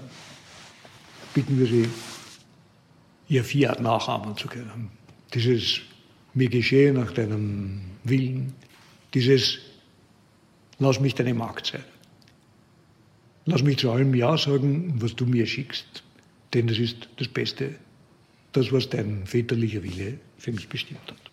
Bitten 1.33 1.57
wir 1.57 1.65
Sie, 1.65 1.89
ihr 3.33 3.43
Fiat 3.43 3.81
nachahmen 3.81 4.37
zu 4.37 4.47
können. 4.47 4.91
Dieses 5.33 5.81
mir 6.35 6.49
geschehe 6.49 6.93
nach 6.93 7.11
deinem 7.11 7.81
Willen, 8.03 8.53
dieses 9.13 9.57
lass 10.79 10.99
mich 10.99 11.15
deine 11.15 11.33
Magd 11.33 11.65
sein. 11.65 11.83
Lass 13.45 13.63
mich 13.63 13.77
zu 13.77 13.91
allem 13.91 14.13
Ja 14.13 14.37
sagen, 14.37 15.01
was 15.01 15.15
du 15.15 15.25
mir 15.25 15.45
schickst, 15.47 16.03
denn 16.53 16.67
das 16.67 16.77
ist 16.77 17.09
das 17.17 17.27
Beste, 17.27 17.75
das, 18.51 18.71
was 18.71 18.89
dein 18.89 19.25
väterlicher 19.25 19.83
Wille 19.83 20.19
für 20.37 20.51
mich 20.51 20.69
bestimmt 20.69 21.01
hat. 21.07 21.32